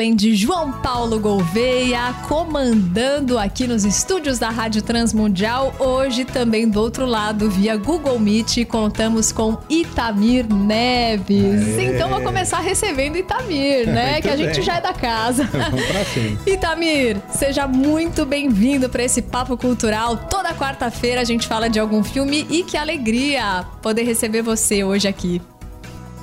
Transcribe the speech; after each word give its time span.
além 0.00 0.16
de 0.16 0.34
João 0.34 0.72
Paulo 0.72 1.20
Gouveia, 1.20 2.14
comandando 2.26 3.38
aqui 3.38 3.66
nos 3.66 3.84
estúdios 3.84 4.38
da 4.38 4.48
Rádio 4.48 4.80
Transmundial. 4.80 5.74
Hoje 5.78 6.24
também 6.24 6.66
do 6.66 6.80
outro 6.80 7.04
lado, 7.04 7.50
via 7.50 7.76
Google 7.76 8.18
Meet, 8.18 8.64
contamos 8.64 9.30
com 9.30 9.58
Itamir 9.68 10.50
Neves. 10.50 11.78
Então 11.78 12.08
vou 12.08 12.22
começar 12.22 12.60
recebendo 12.60 13.18
Itamir, 13.18 13.86
né? 13.88 14.22
que 14.22 14.30
a 14.30 14.36
gente 14.36 14.62
já 14.62 14.76
é 14.76 14.80
da 14.80 14.94
casa. 14.94 15.44
Vamos 15.52 15.84
pra 15.84 16.04
cima. 16.06 16.38
Itamir, 16.46 17.18
seja 17.28 17.66
muito 17.68 18.24
bem-vindo 18.24 18.88
para 18.88 19.04
esse 19.04 19.20
papo 19.20 19.54
cultural. 19.54 20.16
Toda 20.16 20.54
quarta-feira 20.54 21.20
a 21.20 21.24
gente 21.24 21.46
fala 21.46 21.68
de 21.68 21.78
algum 21.78 22.02
filme 22.02 22.46
e 22.48 22.62
que 22.62 22.78
alegria 22.78 23.66
poder 23.82 24.04
receber 24.04 24.40
você 24.40 24.82
hoje 24.82 25.06
aqui. 25.06 25.42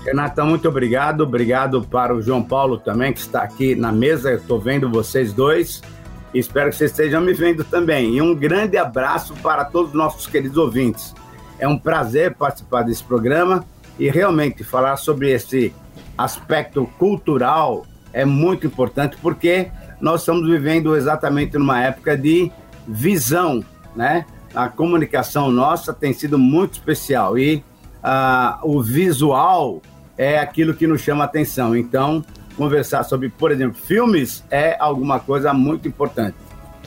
Renata, 0.08 0.46
muito 0.46 0.70
obrigado. 0.70 1.20
Obrigado 1.20 1.84
para 1.84 2.16
o 2.16 2.22
João 2.22 2.42
Paulo 2.42 2.78
também, 2.78 3.12
que 3.12 3.20
está 3.20 3.42
aqui 3.42 3.76
na 3.76 3.92
mesa. 3.92 4.32
Estou 4.32 4.58
vendo 4.58 4.90
vocês 4.90 5.34
dois. 5.34 5.82
Espero 6.34 6.70
que 6.70 6.78
vocês 6.78 6.92
estejam 6.92 7.20
me 7.20 7.34
vendo 7.34 7.66
também. 7.66 8.16
E 8.16 8.22
um 8.22 8.34
grande 8.34 8.78
abraço 8.78 9.34
para 9.44 9.66
todos 9.66 9.90
os 9.90 9.98
nossos 9.98 10.26
queridos 10.26 10.58
ouvintes. 10.58 11.14
É 11.60 11.68
um 11.68 11.78
prazer 11.78 12.36
participar 12.36 12.84
desse 12.84 13.04
programa 13.04 13.66
e 14.00 14.10
realmente 14.10 14.64
falar 14.64 14.96
sobre 14.96 15.30
esse 15.30 15.74
aspecto 16.18 16.90
cultural 16.98 17.86
é 18.14 18.24
muito 18.24 18.66
importante 18.66 19.18
porque 19.22 19.70
nós 20.00 20.22
estamos 20.22 20.48
vivendo 20.48 20.96
exatamente 20.96 21.58
numa 21.58 21.84
época 21.84 22.16
de 22.16 22.50
visão, 22.88 23.62
né? 23.94 24.26
A 24.56 24.70
comunicação 24.70 25.52
nossa 25.52 25.94
tem 25.94 26.14
sido 26.14 26.40
muito 26.40 26.76
especial 26.76 27.38
e 27.38 27.58
uh, 28.02 28.58
o 28.64 28.82
visual 28.82 29.82
é 30.18 30.40
aquilo 30.40 30.74
que 30.74 30.88
nos 30.88 31.02
chama 31.02 31.24
a 31.24 31.26
atenção. 31.26 31.76
Então, 31.76 32.26
conversar 32.56 33.04
sobre, 33.04 33.30
por 33.30 33.52
exemplo, 33.52 33.78
filmes 33.80 34.44
é 34.50 34.76
alguma 34.80 35.20
coisa 35.20 35.54
muito 35.54 35.88
importante. 35.88 36.36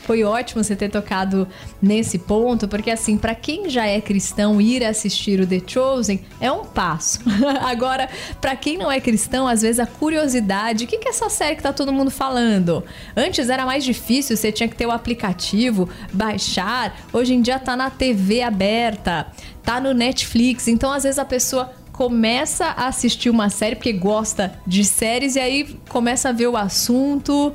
Foi 0.05 0.25
ótimo 0.25 0.65
você 0.65 0.75
ter 0.75 0.89
tocado 0.89 1.47
nesse 1.81 2.19
ponto, 2.19 2.67
porque 2.67 2.91
assim, 2.91 3.19
para 3.19 3.35
quem 3.35 3.69
já 3.69 3.87
é 3.87 4.01
cristão, 4.01 4.61
ir 4.61 4.85
assistir 4.85 5.41
o 5.41 5.47
The 5.47 5.61
Chosen 5.67 6.23
é 6.41 6.51
um 6.51 6.65
passo. 6.65 7.21
Agora, 7.63 8.09
para 8.41 8.57
quem 8.57 8.79
não 8.79 8.91
é 8.91 8.99
cristão, 8.99 9.47
às 9.47 9.63
vezes 9.63 9.79
a 9.79 9.87
curiosidade, 9.87 10.85
o 10.85 10.89
que, 10.89 10.99
que 10.99 11.07
é 11.07 11.11
essa 11.11 11.29
série 11.29 11.55
que 11.55 11.63
tá 11.63 11.73
todo 11.73 11.93
mundo 11.93 12.11
falando? 12.11 12.83
Antes 13.15 13.51
era 13.51 13.67
mais 13.67 13.85
difícil, 13.85 14.37
você 14.37 14.51
tinha 14.51 14.69
que 14.69 14.75
ter 14.75 14.87
o 14.87 14.91
aplicativo, 14.91 15.89
baixar. 16.13 16.99
Hoje 17.13 17.35
em 17.35 17.43
dia 17.43 17.59
tá 17.59 17.77
na 17.77 17.91
TV 17.91 18.43
aberta, 18.43 19.27
tá 19.63 19.81
no 19.81 19.93
Netflix. 19.93 20.67
Então, 20.67 20.91
às 20.93 21.03
vezes 21.03 21.19
a 21.19 21.25
pessoa 21.27 21.71
começa 22.01 22.65
a 22.65 22.87
assistir 22.87 23.29
uma 23.29 23.51
série 23.51 23.77
porque 23.77 23.93
gosta 23.93 24.59
de 24.67 24.87
séries 24.87 25.37
e 25.37 25.39
aí 25.39 25.77
começa 25.91 26.31
a 26.31 26.33
ver 26.33 26.47
o 26.47 26.57
assunto. 26.57 27.55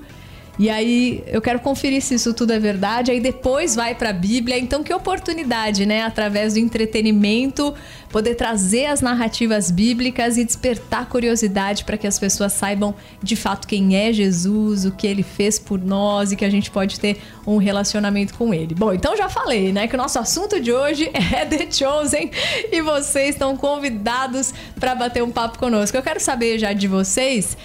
E 0.57 0.69
aí 0.69 1.23
eu 1.27 1.41
quero 1.41 1.59
conferir 1.59 2.01
se 2.01 2.15
isso 2.15 2.33
tudo 2.33 2.53
é 2.53 2.59
verdade, 2.59 3.11
aí 3.11 3.19
depois 3.19 3.75
vai 3.75 3.93
para 3.93 4.09
a 4.09 4.13
Bíblia. 4.13 4.57
Então 4.57 4.83
que 4.83 4.93
oportunidade, 4.93 5.85
né, 5.85 6.03
através 6.03 6.53
do 6.53 6.59
entretenimento, 6.59 7.73
poder 8.09 8.35
trazer 8.35 8.85
as 8.85 9.01
narrativas 9.01 9.69
bíblicas 9.69 10.37
e 10.37 10.45
despertar 10.45 11.09
curiosidade 11.09 11.83
para 11.83 11.97
que 11.97 12.07
as 12.07 12.17
pessoas 12.17 12.53
saibam 12.53 12.95
de 13.21 13.35
fato 13.35 13.67
quem 13.67 13.97
é 13.97 14.13
Jesus, 14.13 14.85
o 14.85 14.91
que 14.91 15.05
ele 15.05 15.23
fez 15.23 15.59
por 15.59 15.79
nós 15.81 16.31
e 16.31 16.35
que 16.35 16.45
a 16.45 16.49
gente 16.49 16.71
pode 16.71 16.99
ter 16.99 17.17
um 17.45 17.57
relacionamento 17.57 18.33
com 18.35 18.53
ele. 18.53 18.73
Bom, 18.73 18.93
então 18.93 19.17
já 19.17 19.27
falei, 19.27 19.73
né, 19.73 19.87
que 19.87 19.95
o 19.95 19.97
nosso 19.97 20.17
assunto 20.17 20.59
de 20.61 20.71
hoje 20.71 21.11
é 21.13 21.45
The 21.45 21.69
Chosen 21.69 22.31
e 22.71 22.81
vocês 22.81 23.35
estão 23.35 23.57
convidados 23.57 24.53
para 24.79 24.95
bater 24.95 25.21
um 25.21 25.31
papo 25.31 25.59
conosco. 25.59 25.97
Eu 25.97 26.03
quero 26.03 26.19
saber 26.19 26.57
já 26.57 26.71
de 26.71 26.87
vocês 26.87 27.57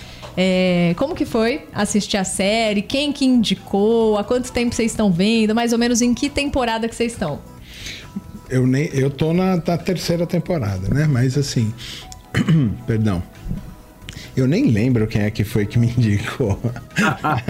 é, 0.42 0.94
como 0.96 1.14
que 1.14 1.26
foi 1.26 1.66
assistir 1.70 2.16
a 2.16 2.24
série? 2.24 2.80
Quem 2.80 3.12
que 3.12 3.26
indicou? 3.26 4.16
Há 4.16 4.24
quanto 4.24 4.50
tempo 4.50 4.74
vocês 4.74 4.90
estão 4.90 5.12
vendo? 5.12 5.54
Mais 5.54 5.74
ou 5.74 5.78
menos 5.78 6.00
em 6.00 6.14
que 6.14 6.30
temporada 6.30 6.88
que 6.88 6.94
vocês 6.94 7.12
estão? 7.12 7.40
Eu, 8.48 8.66
nem, 8.66 8.86
eu 8.86 9.10
tô 9.10 9.34
na, 9.34 9.56
na 9.56 9.76
terceira 9.76 10.26
temporada, 10.26 10.88
né? 10.88 11.06
Mas 11.06 11.36
assim. 11.36 11.74
perdão. 12.86 13.22
Eu 14.36 14.46
nem 14.46 14.70
lembro 14.70 15.06
quem 15.06 15.22
é 15.22 15.30
que 15.30 15.44
foi 15.44 15.66
que 15.66 15.78
me 15.78 15.88
indicou. 15.88 16.60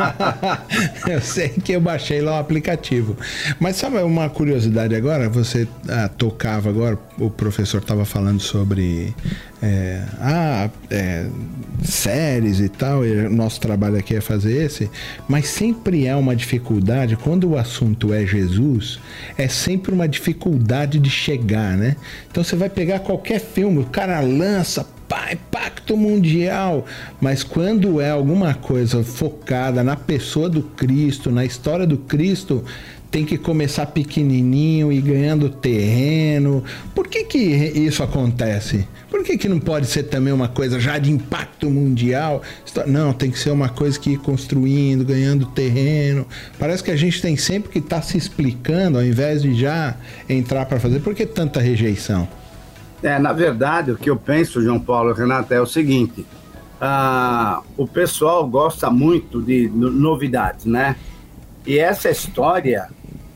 eu 1.09 1.21
sei 1.21 1.49
que 1.51 1.73
eu 1.73 1.81
baixei 1.81 2.21
lá 2.21 2.37
o 2.37 2.41
aplicativo. 2.41 3.17
Mas 3.59 3.77
sabe 3.77 3.99
uma 3.99 4.29
curiosidade 4.29 4.95
agora? 4.95 5.29
Você 5.29 5.69
ah, 5.89 6.09
tocava 6.09 6.69
agora, 6.69 6.99
o 7.19 7.31
professor 7.31 7.79
estava 7.79 8.05
falando 8.05 8.41
sobre 8.41 9.15
é, 9.63 10.03
ah, 10.19 10.71
é, 10.91 11.27
séries 11.85 12.61
e 12.61 12.69
tal, 12.69 13.05
e 13.05 13.29
nosso 13.29 13.61
trabalho 13.61 13.97
aqui 13.97 14.15
é 14.15 14.21
fazer 14.21 14.65
esse, 14.65 14.91
mas 15.29 15.49
sempre 15.49 16.07
é 16.07 16.17
uma 16.17 16.35
dificuldade, 16.35 17.17
quando 17.17 17.51
o 17.51 17.59
assunto 17.59 18.13
é 18.15 18.25
Jesus, 18.27 18.99
é 19.37 19.49
sempre 19.49 19.93
uma 19.93 20.09
dificuldade 20.09 20.99
de 20.99 21.11
chegar, 21.11 21.77
né? 21.77 21.97
Então 22.31 22.43
você 22.43 22.57
vai 22.57 22.71
pegar 22.71 23.01
qualquer 23.01 23.41
filme, 23.41 23.81
o 23.81 23.87
cara 23.87 24.21
lança, 24.21 24.87
pá, 25.11 25.33
impacto 25.33 25.97
mundial. 25.97 26.87
Mas 27.21 27.43
quando 27.43 28.01
é 28.01 28.11
alguma 28.11 28.55
coisa 28.55 29.03
focada 29.03 29.83
na 29.83 29.97
pessoa 29.97 30.49
do 30.49 30.63
Cristo, 30.63 31.33
na 31.33 31.45
história 31.45 31.85
do 31.85 31.99
Cristo, 31.99 32.65
tem 33.11 33.25
que 33.25 33.37
começar 33.37 33.87
pequenininho 33.87 34.93
e 34.93 35.01
ganhando 35.01 35.51
terreno. 35.51 36.63
Por 36.95 37.09
que 37.09 37.25
que 37.25 37.39
isso 37.39 38.05
acontece? 38.05 38.87
Por 39.11 39.25
que 39.25 39.37
que 39.37 39.49
não 39.49 39.59
pode 39.59 39.87
ser 39.87 40.05
também 40.05 40.33
uma 40.33 40.47
coisa 40.47 40.79
já 40.79 40.97
de 40.97 41.11
impacto 41.11 41.69
mundial? 41.69 42.41
Não, 42.87 43.13
tem 43.13 43.33
que 43.33 43.39
ser 43.41 43.51
uma 43.51 43.69
coisa 43.69 43.99
que 43.99 44.11
ir 44.11 44.19
construindo, 44.19 45.05
ganhando 45.05 45.45
terreno. 45.47 46.25
Parece 46.57 46.85
que 46.85 46.93
a 46.93 46.97
gente 46.97 47.21
tem 47.21 47.37
sempre 47.37 47.69
que 47.69 47.81
estar 47.81 47.97
tá 47.97 48.03
se 48.03 48.17
explicando 48.17 48.97
ao 48.97 49.05
invés 49.05 49.43
de 49.43 49.57
já 49.57 49.97
entrar 50.29 50.67
para 50.67 50.79
fazer. 50.79 51.01
Por 51.01 51.13
que 51.13 51.27
tanta 51.27 51.59
rejeição? 51.59 52.29
É, 53.03 53.19
na 53.19 53.33
verdade, 53.33 53.93
o 53.93 53.97
que 53.97 54.11
eu 54.11 54.17
penso, 54.17 54.63
João 54.63 54.79
Paulo 54.79 55.11
e 55.11 55.15
Renata, 55.15 55.55
é 55.55 55.61
o 55.61 55.67
seguinte: 55.67 56.27
ah, 56.81 57.63
o 57.77 57.87
pessoal 57.87 58.47
gosta 58.47 58.91
muito 58.91 59.41
de 59.41 59.69
novidades, 59.69 60.65
né? 60.67 60.97
E 61.67 61.79
essa 61.79 62.11
história 62.11 62.89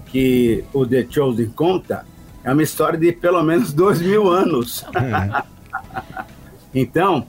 que 0.07 0.65
o 0.73 0.87
The 0.87 1.07
Chosen 1.11 1.51
conta 1.51 2.07
é 2.43 2.53
uma 2.53 2.63
história 2.63 2.99
de 2.99 3.13
pelo 3.13 3.43
menos 3.43 3.73
dois 3.73 4.01
mil 4.01 4.31
anos. 4.31 4.85
É. 4.95 5.43
então, 6.75 7.27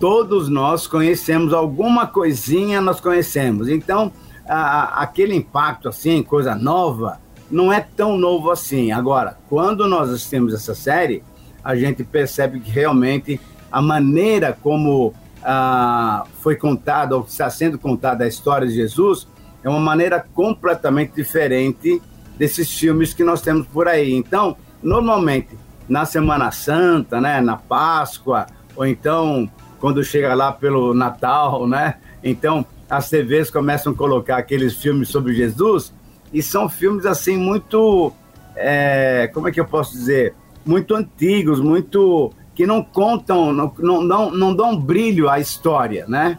todos 0.00 0.48
nós 0.48 0.86
conhecemos 0.86 1.52
alguma 1.52 2.06
coisinha, 2.06 2.80
nós 2.80 3.00
conhecemos. 3.00 3.68
Então, 3.68 4.12
a, 4.48 5.02
aquele 5.02 5.34
impacto 5.34 5.88
assim, 5.88 6.22
coisa 6.22 6.54
nova, 6.54 7.20
não 7.50 7.72
é 7.72 7.80
tão 7.80 8.16
novo 8.16 8.50
assim. 8.50 8.92
Agora, 8.92 9.36
quando 9.48 9.86
nós 9.86 10.10
assistimos 10.10 10.54
essa 10.54 10.74
série, 10.74 11.22
a 11.64 11.76
gente 11.76 12.04
percebe 12.04 12.60
que 12.60 12.70
realmente 12.70 13.40
a 13.70 13.80
maneira 13.80 14.56
como 14.62 15.14
ah, 15.42 16.24
foi 16.40 16.56
contada, 16.56 17.16
ou 17.16 17.24
está 17.24 17.48
sendo 17.50 17.78
contada 17.78 18.24
a 18.24 18.28
história 18.28 18.66
de 18.66 18.74
Jesus, 18.74 19.26
é 19.62 19.68
uma 19.68 19.80
maneira 19.80 20.24
completamente 20.34 21.12
diferente 21.14 22.00
desses 22.36 22.72
filmes 22.72 23.14
que 23.14 23.22
nós 23.22 23.40
temos 23.40 23.66
por 23.66 23.88
aí. 23.88 24.12
Então, 24.12 24.56
normalmente, 24.82 25.50
na 25.88 26.04
Semana 26.04 26.50
Santa, 26.50 27.20
né, 27.20 27.40
na 27.40 27.56
Páscoa, 27.56 28.46
ou 28.74 28.86
então 28.86 29.50
quando 29.78 30.04
chega 30.04 30.32
lá 30.32 30.52
pelo 30.52 30.94
Natal, 30.94 31.66
né? 31.66 31.96
Então, 32.22 32.64
as 32.88 33.10
TVs 33.10 33.50
começam 33.50 33.92
a 33.92 33.96
colocar 33.96 34.36
aqueles 34.36 34.76
filmes 34.76 35.08
sobre 35.08 35.34
Jesus 35.34 35.92
e 36.32 36.40
são 36.40 36.68
filmes 36.68 37.04
assim 37.04 37.36
muito, 37.36 38.12
é, 38.54 39.28
como 39.34 39.48
é 39.48 39.52
que 39.52 39.58
eu 39.58 39.64
posso 39.64 39.92
dizer, 39.92 40.34
muito 40.64 40.94
antigos, 40.94 41.60
muito 41.60 42.32
que 42.54 42.66
não 42.66 42.82
contam, 42.82 43.52
não, 43.52 43.72
não, 43.78 44.30
não 44.30 44.54
dão 44.54 44.76
brilho 44.76 45.28
à 45.28 45.40
história, 45.40 46.04
né? 46.06 46.38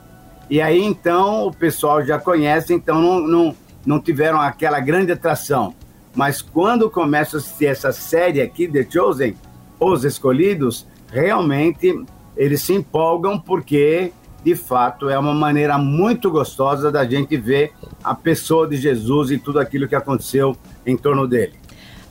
E 0.49 0.61
aí 0.61 0.81
então 0.83 1.47
o 1.47 1.53
pessoal 1.53 2.05
já 2.05 2.19
conhece, 2.19 2.73
então 2.73 3.01
não, 3.01 3.19
não, 3.19 3.55
não 3.85 3.99
tiveram 3.99 4.39
aquela 4.39 4.79
grande 4.79 5.11
atração. 5.11 5.73
Mas 6.15 6.41
quando 6.41 6.89
começa 6.89 7.37
a 7.37 7.39
assistir 7.39 7.65
essa 7.65 7.91
série 7.91 8.41
aqui, 8.41 8.67
The 8.67 8.85
Chosen, 8.89 9.35
Os 9.79 10.03
Escolhidos, 10.03 10.85
realmente 11.11 12.05
eles 12.37 12.61
se 12.61 12.73
empolgam 12.73 13.39
porque, 13.39 14.11
de 14.43 14.55
fato, 14.55 15.09
é 15.09 15.17
uma 15.17 15.33
maneira 15.33 15.77
muito 15.77 16.29
gostosa 16.29 16.91
da 16.91 17.03
gente 17.05 17.35
ver 17.35 17.73
a 18.03 18.13
pessoa 18.13 18.67
de 18.67 18.77
Jesus 18.77 19.31
e 19.31 19.37
tudo 19.39 19.59
aquilo 19.59 19.87
que 19.87 19.95
aconteceu 19.95 20.55
em 20.85 20.95
torno 20.95 21.27
dele. 21.27 21.53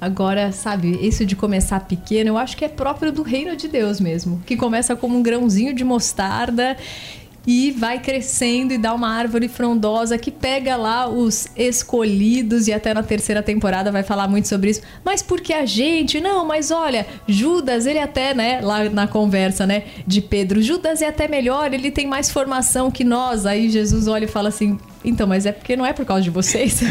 Agora, 0.02 0.50
sabe, 0.50 0.98
isso 1.00 1.24
de 1.24 1.36
começar 1.36 1.78
pequeno, 1.78 2.30
eu 2.30 2.36
acho 2.36 2.56
que 2.56 2.64
é 2.64 2.68
próprio 2.68 3.12
do 3.12 3.22
reino 3.22 3.54
de 3.54 3.68
Deus 3.68 4.00
mesmo, 4.00 4.42
que 4.44 4.56
começa 4.56 4.96
como 4.96 5.16
um 5.16 5.22
grãozinho 5.22 5.72
de 5.72 5.84
mostarda 5.84 6.76
e 7.46 7.70
vai 7.70 8.00
crescendo 8.00 8.72
e 8.72 8.78
dá 8.78 8.92
uma 8.94 9.08
árvore 9.08 9.46
frondosa 9.46 10.18
que 10.18 10.32
pega 10.32 10.74
lá 10.74 11.08
os 11.08 11.46
escolhidos 11.54 12.66
e 12.66 12.72
até 12.72 12.92
na 12.92 13.04
terceira 13.04 13.44
temporada 13.44 13.92
vai 13.92 14.02
falar 14.02 14.26
muito 14.26 14.48
sobre 14.48 14.70
isso. 14.70 14.80
Mas 15.04 15.22
porque 15.22 15.52
a 15.52 15.64
gente, 15.64 16.20
não, 16.20 16.44
mas 16.44 16.72
olha, 16.72 17.06
Judas, 17.28 17.86
ele 17.86 18.00
até, 18.00 18.34
né, 18.34 18.60
lá 18.60 18.90
na 18.90 19.06
conversa, 19.06 19.64
né, 19.68 19.84
de 20.04 20.20
Pedro, 20.20 20.60
Judas 20.60 21.00
é 21.00 21.06
até 21.06 21.28
melhor, 21.28 21.72
ele 21.72 21.92
tem 21.92 22.08
mais 22.08 22.28
formação 22.28 22.90
que 22.90 23.04
nós. 23.04 23.46
Aí 23.46 23.70
Jesus 23.70 24.08
olha 24.08 24.24
e 24.24 24.28
fala 24.28 24.48
assim: 24.48 24.80
então, 25.04 25.26
mas 25.26 25.46
é 25.46 25.52
porque 25.52 25.74
não 25.74 25.84
é 25.84 25.92
por 25.92 26.04
causa 26.04 26.22
de 26.22 26.30
vocês. 26.30 26.80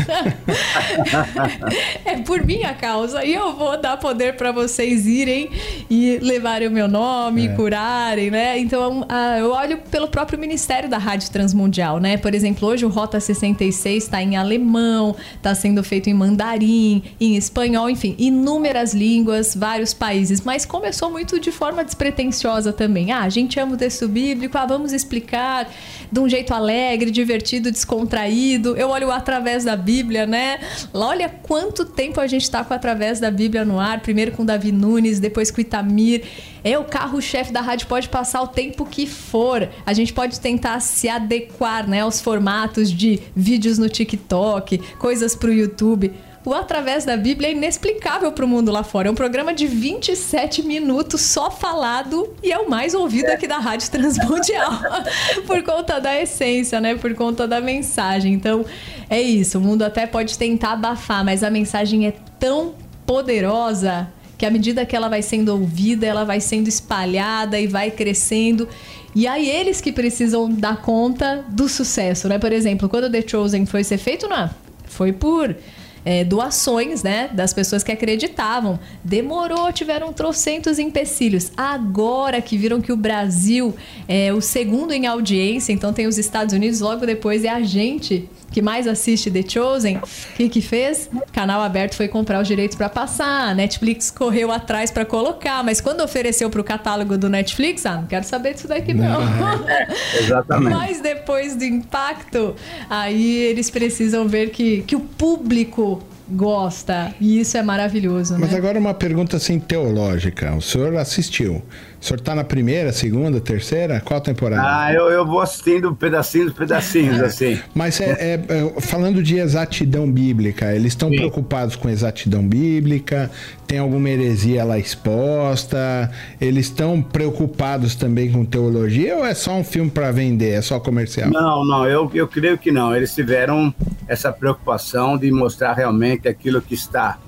é 2.04 2.18
por 2.18 2.46
minha 2.46 2.74
causa. 2.74 3.24
E 3.24 3.34
eu 3.34 3.56
vou 3.56 3.80
dar 3.80 3.96
poder 3.98 4.36
para 4.36 4.52
vocês 4.52 5.08
irem 5.08 5.50
e 5.90 6.20
levarem 6.22 6.68
o 6.68 6.72
meu 6.72 6.90
nome, 6.90 7.48
é. 7.48 7.56
curarem, 7.56 8.30
né? 8.30 8.60
Então, 8.60 9.08
eu 9.40 9.52
olho 9.52 9.78
pelo 9.90 10.10
próprio 10.10 10.38
Ministério 10.38 10.90
da 10.90 10.98
Rádio 10.98 11.32
Transmundial, 11.32 12.00
né? 12.00 12.18
Por 12.18 12.36
exemplo, 12.36 12.68
hoje 12.68 12.86
o 12.86 12.90
Rota 12.90 13.20
66 13.20 14.04
está 14.04 14.22
em 14.22 14.36
alemão, 14.36 15.16
está 15.36 15.56
sendo 15.56 15.82
feito 15.82 16.10
em 16.10 16.14
mandarim, 16.14 17.04
em 17.20 17.38
espanhol, 17.38 17.90
enfim, 17.90 18.14
inúmeras 18.18 18.94
línguas, 18.94 19.56
vários 19.56 19.94
países. 19.94 20.42
Mas 20.42 20.66
começou 20.66 21.10
muito 21.10 21.40
de 21.40 21.52
forma 21.52 21.84
despretensiosa 21.84 22.74
também. 22.74 23.12
Ah, 23.12 23.22
a 23.22 23.30
gente 23.30 23.58
ama 23.58 23.76
o 23.76 23.78
texto 23.78 24.08
bíblico, 24.08 24.58
ah, 24.58 24.66
vamos 24.66 24.92
explicar 24.92 25.70
de 26.12 26.20
um 26.20 26.28
jeito 26.28 26.54
alegre, 26.54 27.10
divertido, 27.10 27.72
descontraído 27.72 28.01
contraído. 28.02 28.76
Eu 28.76 28.90
olho 28.90 29.12
através 29.12 29.64
da 29.64 29.76
Bíblia, 29.76 30.26
né? 30.26 30.60
Olha 30.92 31.30
quanto 31.30 31.86
tempo 31.86 32.20
a 32.20 32.26
gente 32.26 32.42
está 32.42 32.64
com 32.64 32.74
através 32.74 33.20
da 33.20 33.30
Bíblia 33.30 33.64
no 33.64 33.80
ar. 33.80 34.00
Primeiro 34.00 34.32
com 34.32 34.44
Davi 34.44 34.72
Nunes, 34.72 35.20
depois 35.20 35.52
com 35.52 35.62
Itamir. 35.62 36.24
É 36.64 36.78
o 36.80 36.84
carro-chefe 36.84 37.54
da 37.54 37.62
rádio 37.62 37.88
pode 37.88 38.10
passar 38.10 38.42
o 38.42 38.48
tempo 38.48 38.86
que 38.86 39.06
for. 39.06 39.70
A 39.86 39.94
gente 39.94 40.12
pode 40.14 40.40
tentar 40.40 40.80
se 40.80 41.08
adequar, 41.08 41.88
né, 41.88 42.02
aos 42.02 42.20
formatos 42.20 42.92
de 42.92 43.20
vídeos 43.36 43.78
no 43.78 43.88
TikTok, 43.88 44.80
coisas 44.98 45.36
para 45.36 45.50
o 45.50 45.54
YouTube 45.54 46.12
o 46.44 46.54
Através 46.54 47.06
da 47.06 47.16
Bíblia 47.16 47.50
é 47.50 47.52
inexplicável 47.52 48.32
para 48.32 48.44
o 48.44 48.48
mundo 48.48 48.72
lá 48.72 48.84
fora. 48.84 49.08
É 49.08 49.12
um 49.12 49.16
programa 49.16 49.54
de 49.54 49.68
27 49.68 50.64
minutos 50.64 51.22
só 51.22 51.52
falado 51.52 52.34
e 52.42 52.52
é 52.52 52.58
o 52.58 52.70
mais 52.70 52.96
ouvido 52.96 53.30
aqui 53.30 53.48
da 53.48 53.60
Rádio 53.60 53.92
Transmundial. 53.92 54.72
por 55.46 55.62
conta 55.62 56.00
da 56.00 56.20
essência, 56.20 56.82
né? 56.82 56.96
Por 56.96 57.14
conta 57.14 57.48
da 57.48 57.62
mensagem. 57.62 58.34
Então, 58.34 58.66
é 59.10 59.22
isso. 59.22 59.60
O 59.60 59.62
mundo 59.62 59.84
até 59.84 60.08
pode 60.08 60.38
tentar 60.38 60.74
abafar, 60.74 61.24
mas 61.24 61.44
a 61.44 61.50
mensagem 61.50 62.08
é 62.08 62.14
tão 62.40 62.74
poderosa 63.06 64.08
que 64.36 64.46
à 64.46 64.50
medida 64.50 64.84
que 64.84 64.96
ela 64.96 65.08
vai 65.08 65.22
sendo 65.22 65.50
ouvida, 65.50 66.08
ela 66.08 66.24
vai 66.24 66.40
sendo 66.40 66.68
espalhada 66.68 67.60
e 67.60 67.68
vai 67.68 67.92
crescendo. 67.92 68.68
E 69.14 69.28
aí 69.28 69.48
eles 69.48 69.80
que 69.80 69.92
precisam 69.92 70.50
dar 70.50 70.82
conta 70.82 71.46
do 71.50 71.70
sucesso, 71.70 72.28
né? 72.28 72.40
Por 72.40 72.52
exemplo, 72.52 72.90
quando 72.90 73.12
The 73.12 73.22
Chosen 73.28 73.68
foi 73.68 73.84
ser 73.84 74.00
feito, 74.00 74.28
não, 74.28 74.50
foi 74.86 75.14
por 75.14 75.56
é, 76.04 76.24
doações, 76.24 77.04
né, 77.04 77.30
das 77.34 77.54
pessoas 77.54 77.84
que 77.84 77.92
acreditavam. 77.92 78.80
Demorou, 79.04 79.72
tiveram 79.72 80.12
trocentos 80.14 80.80
empecilhos. 80.80 81.52
Agora 81.56 82.42
que 82.42 82.58
viram 82.58 82.82
que 82.82 82.92
o 82.92 82.98
Brasil 82.98 83.76
é 84.08 84.34
o 84.34 84.42
segundo 84.42 84.92
em 84.92 85.06
audiência, 85.06 85.72
então 85.74 85.94
tem 85.94 86.08
os 86.08 86.18
Estados 86.18 86.54
Unidos, 86.54 86.80
logo 86.80 87.06
depois 87.06 87.44
é 87.44 87.50
a 87.50 87.62
gente 87.62 88.30
que 88.52 88.62
mais 88.62 88.86
assiste 88.88 89.32
The 89.32 89.44
Chosen, 89.48 89.98
o 89.98 90.36
que 90.36 90.50
que 90.50 90.62
fez? 90.62 91.10
Canal 91.32 91.62
aberto 91.62 91.96
foi 91.96 92.08
comprar 92.08 92.42
os 92.42 92.48
direitos 92.48 92.76
para 92.76 92.90
passar, 92.90 93.56
Netflix 93.56 94.12
correu 94.12 94.52
atrás 94.52 94.92
para 94.92 95.06
colocar, 95.06 95.64
mas 95.64 95.80
quando 95.80 96.02
ofereceu 96.02 96.50
para 96.50 96.62
o 96.62 96.64
catálogo 96.64 97.18
do 97.18 97.30
Netflix, 97.30 97.86
ah, 97.86 97.96
não 97.96 98.08
quero 98.08 98.26
saber 98.26 98.54
disso 98.54 98.68
daqui 98.68 98.94
não. 98.94 99.26
não. 99.26 99.70
É, 99.70 99.88
exatamente. 100.20 100.76
mas 100.76 101.02
depois 101.02 101.56
do 101.56 101.64
impacto, 101.64 102.56
aí 102.90 103.38
eles 103.38 103.70
precisam 103.70 104.28
ver 104.28 104.50
que, 104.50 104.82
que 104.82 104.96
o 104.96 105.00
público 105.00 106.04
gosta. 106.32 107.14
E 107.20 107.40
isso 107.40 107.58
é 107.58 107.64
maravilhoso. 107.64 108.38
Mas 108.40 108.52
né? 108.52 108.58
agora 108.58 108.80
uma 108.80 108.94
pergunta 108.94 109.38
assim 109.38 109.60
teológica. 109.60 110.54
O 110.56 110.62
senhor 110.62 110.96
assistiu. 110.96 111.62
O 112.02 112.04
senhor 112.04 112.18
está 112.18 112.34
na 112.34 112.44
primeira, 112.44 112.92
segunda, 112.92 113.40
terceira? 113.40 114.02
Qual 114.02 114.20
temporada? 114.20 114.64
Ah, 114.66 114.92
eu, 114.92 115.12
eu 115.12 115.24
vou 115.24 115.40
assistindo 115.40 115.96
pedacinhos, 115.96 116.52
pedacinhos, 116.52 117.22
assim. 117.22 117.60
Mas 117.76 118.02
é, 118.02 118.10
é, 118.10 118.34
é, 118.34 118.82
falando 118.82 119.22
de 119.22 119.38
exatidão 119.38 120.12
bíblica, 120.12 120.74
eles 120.74 120.94
estão 120.94 121.12
preocupados 121.12 121.76
com 121.76 121.88
exatidão 121.88 122.42
bíblica? 122.42 123.30
Tem 123.68 123.78
alguma 123.78 124.10
heresia 124.10 124.64
lá 124.64 124.80
exposta? 124.80 126.10
Eles 126.42 126.66
estão 126.66 127.04
preocupados 127.04 127.94
também 127.94 128.32
com 128.32 128.44
teologia 128.44 129.18
ou 129.18 129.24
é 129.26 129.36
só 129.36 129.54
um 129.54 129.64
filme 129.64 129.92
para 129.92 130.12
vender, 130.12 130.54
é 130.54 130.62
só 130.62 130.80
comercial? 130.80 131.30
Não, 131.30 131.64
não, 131.64 131.86
eu, 131.86 132.10
eu 132.16 132.28
creio 132.28 132.58
que 132.58 132.72
não. 132.72 132.96
Eles 132.96 133.14
tiveram 133.14 133.72
essa 134.08 134.34
preocupação 134.34 135.20
de 135.20 135.32
mostrar 135.32 135.74
realmente 135.74 136.28
aquilo 136.28 136.64
que 136.64 136.74
está 136.74 137.20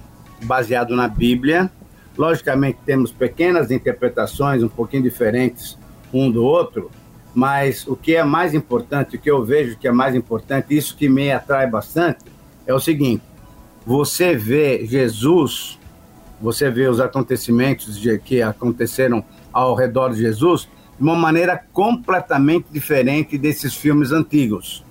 baseado 0.42 0.96
na 0.96 1.08
Bíblia 1.08 1.70
Logicamente, 2.18 2.80
temos 2.86 3.12
pequenas 3.12 3.72
interpretações 3.72 4.62
um 4.62 4.70
pouquinho 4.70 5.04
diferentes 5.04 5.78
um 6.14 6.30
do 6.30 6.44
outro, 6.44 6.92
mas 7.34 7.88
o 7.88 7.96
que 7.96 8.16
é 8.16 8.24
mais 8.24 8.54
importante, 8.54 9.16
o 9.16 9.20
que 9.20 9.32
eu 9.32 9.44
vejo 9.44 9.78
que 9.78 9.88
é 9.88 9.92
mais 9.92 10.14
importante, 10.14 10.76
isso 10.76 10.96
que 10.96 11.10
me 11.10 11.32
atrai 11.32 11.66
bastante, 11.68 12.26
é 12.68 12.74
o 12.74 12.80
seguinte: 12.80 13.24
você 13.86 14.36
vê 14.36 14.86
Jesus, 14.86 15.80
você 16.40 16.70
vê 16.70 16.88
os 16.88 17.00
acontecimentos 17.00 18.00
de, 18.00 18.20
que 18.20 18.42
aconteceram 18.42 19.24
ao 19.52 19.76
redor 19.76 20.10
de 20.10 20.20
Jesus 20.20 20.70
de 20.98 21.04
uma 21.04 21.16
maneira 21.16 21.60
completamente 21.74 22.68
diferente 22.72 23.38
desses 23.38 23.74
filmes 23.74 24.12
antigos. 24.12 24.86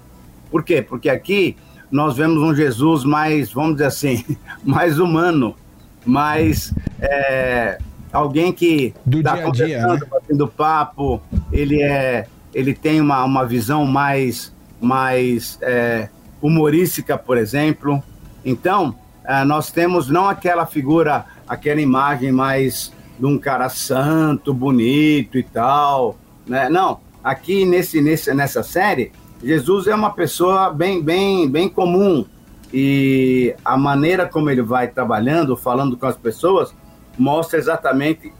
Por 0.51 0.65
quê? 0.65 0.83
Porque 0.83 1.09
aqui 1.09 1.57
nós 1.91 2.17
vemos 2.17 2.43
um 2.43 2.55
Jesus 2.55 3.05
mais, 3.05 3.53
vamos 3.53 3.75
dizer 3.75 3.87
assim, 3.87 4.25
mais 4.65 4.99
humano, 4.99 5.55
mais 6.05 6.75
é, 7.01 7.79
alguém 8.13 8.53
que 8.53 8.95
do 9.05 9.23
tá 9.23 9.35
dia 9.35 9.47
a 9.47 9.51
dia, 9.51 9.87
né? 9.87 9.99
batendo 10.11 10.47
papo, 10.47 11.21
ele 11.53 11.83
é, 11.83 12.27
ele 12.55 12.75
tem 12.75 13.01
uma, 13.01 13.25
uma 13.25 13.47
visão 13.47 13.87
mais, 13.87 14.53
mais 14.81 15.59
é, 15.63 16.09
humorística, 16.41 17.17
por 17.17 17.39
exemplo. 17.39 18.03
Então, 18.45 18.95
é, 19.25 19.45
nós 19.45 19.71
temos 19.71 20.09
não 20.09 20.29
aquela 20.29 20.67
figura, 20.67 21.25
aquela 21.49 21.81
imagem 21.81 22.33
mais 22.33 22.93
de 23.19 23.27
um 23.27 23.39
cara 23.39 23.69
santo, 23.69 24.53
bonito 24.53 25.39
e 25.39 25.43
tal, 25.43 26.17
né? 26.47 26.69
Não, 26.69 26.99
aqui 27.23 27.65
nesse, 27.65 28.01
nesse, 28.01 28.35
nessa 28.35 28.63
série, 28.63 29.13
Jesus 29.43 29.87
é 29.87 29.95
uma 29.95 30.11
pessoa 30.11 30.71
bem, 30.71 31.03
bem, 31.03 31.49
bem 31.49 31.69
comum, 31.69 32.25
e 32.73 33.55
a 33.65 33.77
maneira 33.77 34.27
como 34.27 34.49
ele 34.49 34.63
vai 34.63 34.89
trabalhando, 34.89 35.57
falando 35.57 35.97
com 35.97 36.07
as 36.07 36.17
pessoas, 36.17 36.75
mostra 37.19 37.59
exatamente. 37.59 38.33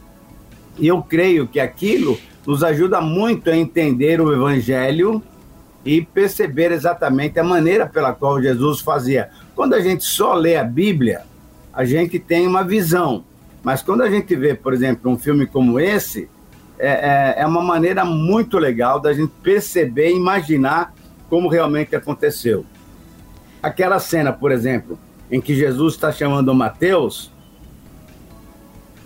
E 0.79 0.89
eu 0.89 1.03
creio 1.03 1.47
que 1.47 1.61
aquilo 1.61 2.19
nos 2.47 2.65
ajuda 2.65 3.01
muito 3.01 3.51
a 3.51 3.57
entender 3.57 4.21
o 4.21 4.33
Evangelho 4.33 5.23
e 5.85 6.01
perceber 6.01 6.73
exatamente 6.73 7.39
a 7.39 7.45
maneira 7.45 7.87
pela 7.87 8.13
qual 8.13 8.41
Jesus 8.41 8.81
fazia. 8.81 9.31
Quando 9.55 9.75
a 9.75 9.81
gente 9.81 10.05
só 10.05 10.35
lê 10.35 10.57
a 10.57 10.65
Bíblia, 10.65 11.23
a 11.73 11.85
gente 11.85 12.19
tem 12.19 12.47
uma 12.47 12.65
visão. 12.65 13.25
Mas 13.63 13.83
quando 13.83 14.03
a 14.03 14.11
gente 14.11 14.35
vê, 14.35 14.55
por 14.55 14.73
exemplo, 14.73 15.11
um 15.11 15.19
filme 15.19 15.47
como 15.47 15.79
esse, 15.79 16.29
é, 16.79 17.35
é, 17.39 17.43
é 17.43 17.47
uma 17.47 17.63
maneira 17.63 18.05
muito 18.05 18.59
legal 18.59 18.99
da 18.99 19.13
gente 19.13 19.33
perceber 19.43 20.11
e 20.11 20.17
imaginar 20.17 20.95
como 21.29 21.49
realmente 21.49 21.95
aconteceu. 21.95 22.65
Aquela 23.63 23.99
cena, 23.99 24.33
por 24.33 24.51
exemplo, 24.51 24.99
em 25.31 25.41
que 25.41 25.55
Jesus 25.55 25.95
está 25.95 26.11
chamando 26.11 26.55
Mateus, 26.55 27.33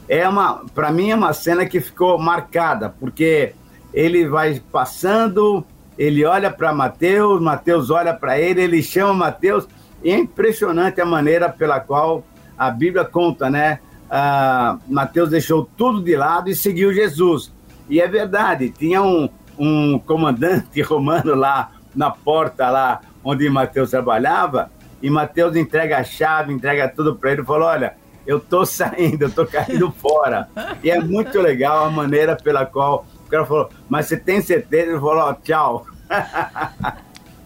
é 0.09 0.29
uma, 0.29 0.65
para 0.75 0.91
mim 0.91 1.11
é 1.11 1.15
uma 1.15 1.33
cena 1.33 1.67
que 1.67 1.81
ficou 1.81 2.19
marcada, 2.19 2.89
porque 2.89 3.53
ele 3.93 4.27
vai 4.27 4.61
passando, 4.73 5.65
ele 5.99 6.25
olha 6.25 6.51
para 6.51 6.73
Mateus, 6.73 7.41
Mateus 7.41 7.91
olha 7.91 8.15
para 8.15 8.39
ele, 8.39 8.63
ele 8.63 8.83
chama 8.83 9.13
Mateus, 9.13 9.67
e 10.03 10.11
é 10.11 10.19
impressionante 10.19 11.01
a 11.01 11.07
maneira 11.07 11.49
pela 11.49 11.81
qual 11.81 12.25
a 12.57 12.71
Bíblia 12.71 13.05
conta, 13.05 13.51
né? 13.51 13.81
Ah, 14.09 14.79
Mateus 14.87 15.31
deixou 15.31 15.69
tudo 15.77 16.03
de 16.03 16.17
lado 16.17 16.49
e 16.49 16.55
seguiu 16.55 16.93
Jesus. 16.93 17.53
E 17.89 18.01
é 18.01 18.07
verdade, 18.07 18.71
tinha 18.71 19.03
um, 19.03 19.29
um 19.59 19.99
comandante 19.99 20.81
romano 20.83 21.35
lá 21.35 21.73
na 21.95 22.11
porta 22.11 22.71
lá 22.71 23.01
onde 23.27 23.51
Mateus 23.51 23.91
trabalhava, 23.91 24.71
e 25.03 25.11
Mateus 25.11 25.57
entrega 25.57 25.99
a 25.99 26.05
chave, 26.05 26.53
entrega 26.53 26.89
tudo 26.89 27.17
para 27.17 27.33
ele 27.33 27.43
e 27.43 27.45
falou: 27.45 27.67
Olha, 27.67 27.97
eu 28.25 28.39
tô 28.39 28.65
saindo, 28.65 29.25
eu 29.25 29.31
tô 29.31 29.45
caindo 29.45 29.91
fora. 30.01 30.49
E 30.83 30.91
é 30.91 31.01
muito 31.01 31.41
legal 31.41 31.85
a 31.85 31.91
maneira 31.91 32.37
pela 32.37 32.65
qual 32.65 33.05
o 33.27 33.29
cara 33.29 33.45
falou, 33.45 33.69
mas 33.89 34.07
você 34.07 34.17
tem 34.17 34.41
certeza? 34.41 34.91
Ele 34.91 35.01
falou: 35.01 35.29
oh, 35.29 35.35
tchau. 35.35 35.87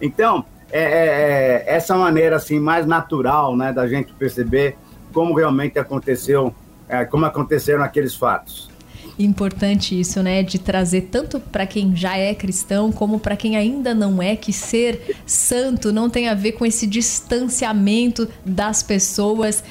então, 0.01 0.45
é, 0.71 0.83
é, 0.83 0.85
é, 0.85 1.65
essa 1.67 1.97
maneira 1.97 2.37
assim 2.37 2.61
mais 2.61 2.87
natural, 2.87 3.57
né, 3.57 3.73
da 3.73 3.89
gente 3.89 4.13
perceber 4.13 4.77
como 5.13 5.35
realmente 5.35 5.79
aconteceu, 5.79 6.55
é, 6.89 7.05
como 7.05 7.25
aconteceram 7.25 7.83
aqueles 7.83 8.15
fatos. 8.15 8.70
Importante 9.25 9.99
isso, 9.99 10.23
né? 10.23 10.43
De 10.43 10.59
trazer 10.59 11.09
tanto 11.11 11.39
para 11.39 11.67
quem 11.67 11.95
já 11.95 12.17
é 12.17 12.35
cristão 12.35 12.91
como 12.91 13.19
para 13.19 13.37
quem 13.37 13.57
ainda 13.57 13.95
não 13.95 14.23
é, 14.23 14.37
que 14.37 14.53
ser 14.53 15.17
santo 15.27 15.93
não 15.93 16.09
tem 16.09 16.29
a 16.29 16.35
ver 16.35 16.53
com 16.53 16.65
esse 16.65 16.87
distanciamento 16.87 18.29
das 18.45 18.83
pessoas 18.83 19.63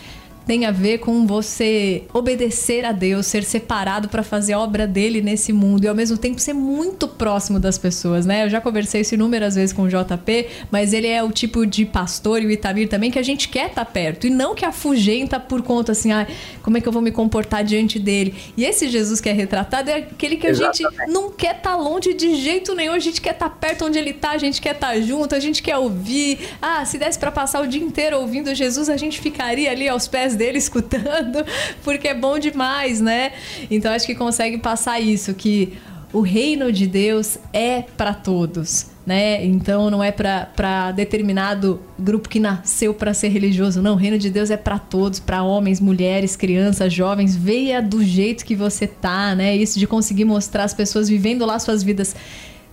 tem 0.50 0.66
a 0.66 0.72
ver 0.72 0.98
com 0.98 1.28
você 1.28 2.06
obedecer 2.12 2.84
a 2.84 2.92
Deus, 2.92 3.28
ser 3.28 3.44
separado 3.44 4.10
para 4.10 4.24
fazer 4.24 4.54
a 4.54 4.60
obra 4.60 4.88
dele 4.88 5.22
nesse 5.22 5.54
mundo 5.54 5.84
e 5.84 5.88
ao 5.88 5.94
mesmo 5.94 6.18
tempo 6.18 6.42
ser 6.42 6.54
muito 6.54 7.08
próximo 7.08 7.60
das 7.60 7.78
pessoas, 7.78 8.26
né? 8.26 8.46
Eu 8.46 8.50
já 8.50 8.60
conversei 8.60 9.02
isso 9.02 9.14
inúmeras 9.14 9.54
vezes 9.54 9.72
com 9.72 9.84
o 9.84 9.88
JP, 9.88 10.48
mas 10.72 10.92
ele 10.92 11.06
é 11.06 11.22
o 11.22 11.32
tipo 11.32 11.68
de 11.68 11.86
pastor 11.86 12.42
e 12.42 12.48
o 12.48 12.52
Itamir 12.52 12.90
também 12.90 13.12
que 13.12 13.20
a 13.20 13.22
gente 13.22 13.48
quer 13.48 13.68
estar 13.68 13.86
tá 13.86 13.92
perto 13.92 14.26
e 14.26 14.32
não 14.32 14.56
que 14.56 14.66
afugenta 14.66 15.40
por 15.40 15.62
conta 15.62 15.92
assim, 15.92 16.12
ah, 16.12 16.26
como 16.64 16.80
é 16.80 16.82
que 16.82 16.88
eu 16.88 16.92
vou 16.92 17.02
me 17.04 17.12
comportar 17.12 17.64
diante 17.64 18.00
dele? 18.00 18.34
E 18.58 18.66
esse 18.66 18.90
Jesus 18.90 19.22
que 19.22 19.30
é 19.30 19.34
retratado 19.34 19.92
é 19.92 19.98
aquele 19.98 20.36
que 20.36 20.48
a 20.48 20.50
Exatamente. 20.50 20.78
gente 20.80 21.12
não 21.12 21.30
quer 21.30 21.58
estar 21.58 21.74
tá 21.74 21.78
longe 21.78 22.16
de 22.16 22.34
jeito 22.34 22.74
nenhum, 22.74 22.94
a 22.94 23.00
gente 23.00 23.22
quer 23.22 23.34
estar 23.34 23.50
tá 23.50 23.56
perto 23.56 23.86
onde 23.86 24.00
ele 24.00 24.10
está, 24.10 24.32
a 24.32 24.40
gente 24.40 24.60
quer 24.60 24.74
estar 24.74 25.00
junto, 25.00 25.36
a 25.36 25.40
gente 25.40 25.62
quer 25.62 25.78
ouvir. 25.78 26.40
Ah, 26.60 26.84
se 26.86 26.98
desse 26.98 27.20
para 27.20 27.32
passar 27.32 27.62
o 27.62 27.68
dia 27.68 27.84
inteiro 27.84 28.18
ouvindo 28.18 28.56
Jesus, 28.56 28.90
a 28.90 28.98
gente 28.98 29.22
ficaria 29.22 29.70
ali 29.70 29.88
aos 29.88 30.08
pés 30.08 30.39
dele 30.40 30.58
escutando, 30.58 31.46
porque 31.84 32.08
é 32.08 32.16
bom 32.16 32.40
demais, 32.40 33.00
né? 33.00 33.34
Então 33.70 33.92
acho 33.92 34.08
que 34.08 34.16
consegue 34.16 34.58
passar 34.58 35.00
isso, 35.00 35.34
que 35.36 35.78
o 36.12 36.22
reino 36.22 36.72
de 36.72 36.88
Deus 36.88 37.38
é 37.54 37.84
para 37.96 38.14
todos. 38.14 38.88
Né? 39.06 39.44
Então 39.44 39.90
não 39.90 40.04
é 40.04 40.12
para 40.12 40.92
determinado 40.92 41.82
grupo 41.98 42.30
que 42.30 42.40
nasceu 42.40 42.94
para 42.94 43.12
ser 43.12 43.30
religioso, 43.30 43.82
não. 43.82 43.94
O 43.94 43.96
reino 43.96 44.20
de 44.20 44.30
Deus 44.30 44.52
é 44.52 44.58
para 44.58 44.78
todos, 44.78 45.20
para 45.20 45.42
homens, 45.42 45.80
mulheres, 45.80 46.36
crianças, 46.36 46.94
jovens. 46.94 47.36
Veja 47.36 47.82
do 47.82 48.04
jeito 48.04 48.46
que 48.46 48.56
você 48.56 48.86
tá, 48.86 49.34
né? 49.34 49.56
Isso 49.56 49.80
de 49.80 49.88
conseguir 49.88 50.26
mostrar 50.26 50.64
as 50.64 50.76
pessoas 50.76 51.10
vivendo 51.10 51.44
lá 51.44 51.58
suas 51.58 51.82
vidas, 51.82 52.16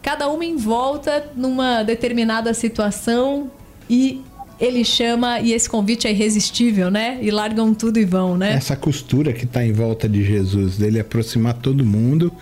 cada 0.03 0.29
uma 0.29 0.45
em 0.45 0.57
volta 0.57 1.31
numa 1.35 1.83
determinada 1.83 2.53
situação 2.53 3.51
e 3.89 4.23
ele 4.59 4.85
chama 4.85 5.41
e 5.41 5.53
esse 5.53 5.69
convite 5.69 6.07
é 6.07 6.11
irresistível, 6.11 6.91
né? 6.91 7.19
E 7.21 7.31
largam 7.31 7.75
tudo 7.75 7.99
e 7.99 8.05
vão, 8.05 8.37
né? 8.37 8.53
Essa 8.53 8.77
costura 8.77 9.33
que 9.33 9.45
está 9.45 9.65
em 9.65 9.73
volta 9.73 10.09
de 10.09 10.25
Jesus, 10.25 10.77
dele 10.77 10.99
aproximar 10.99 11.55
todo 11.55 11.85
mundo 11.85 12.33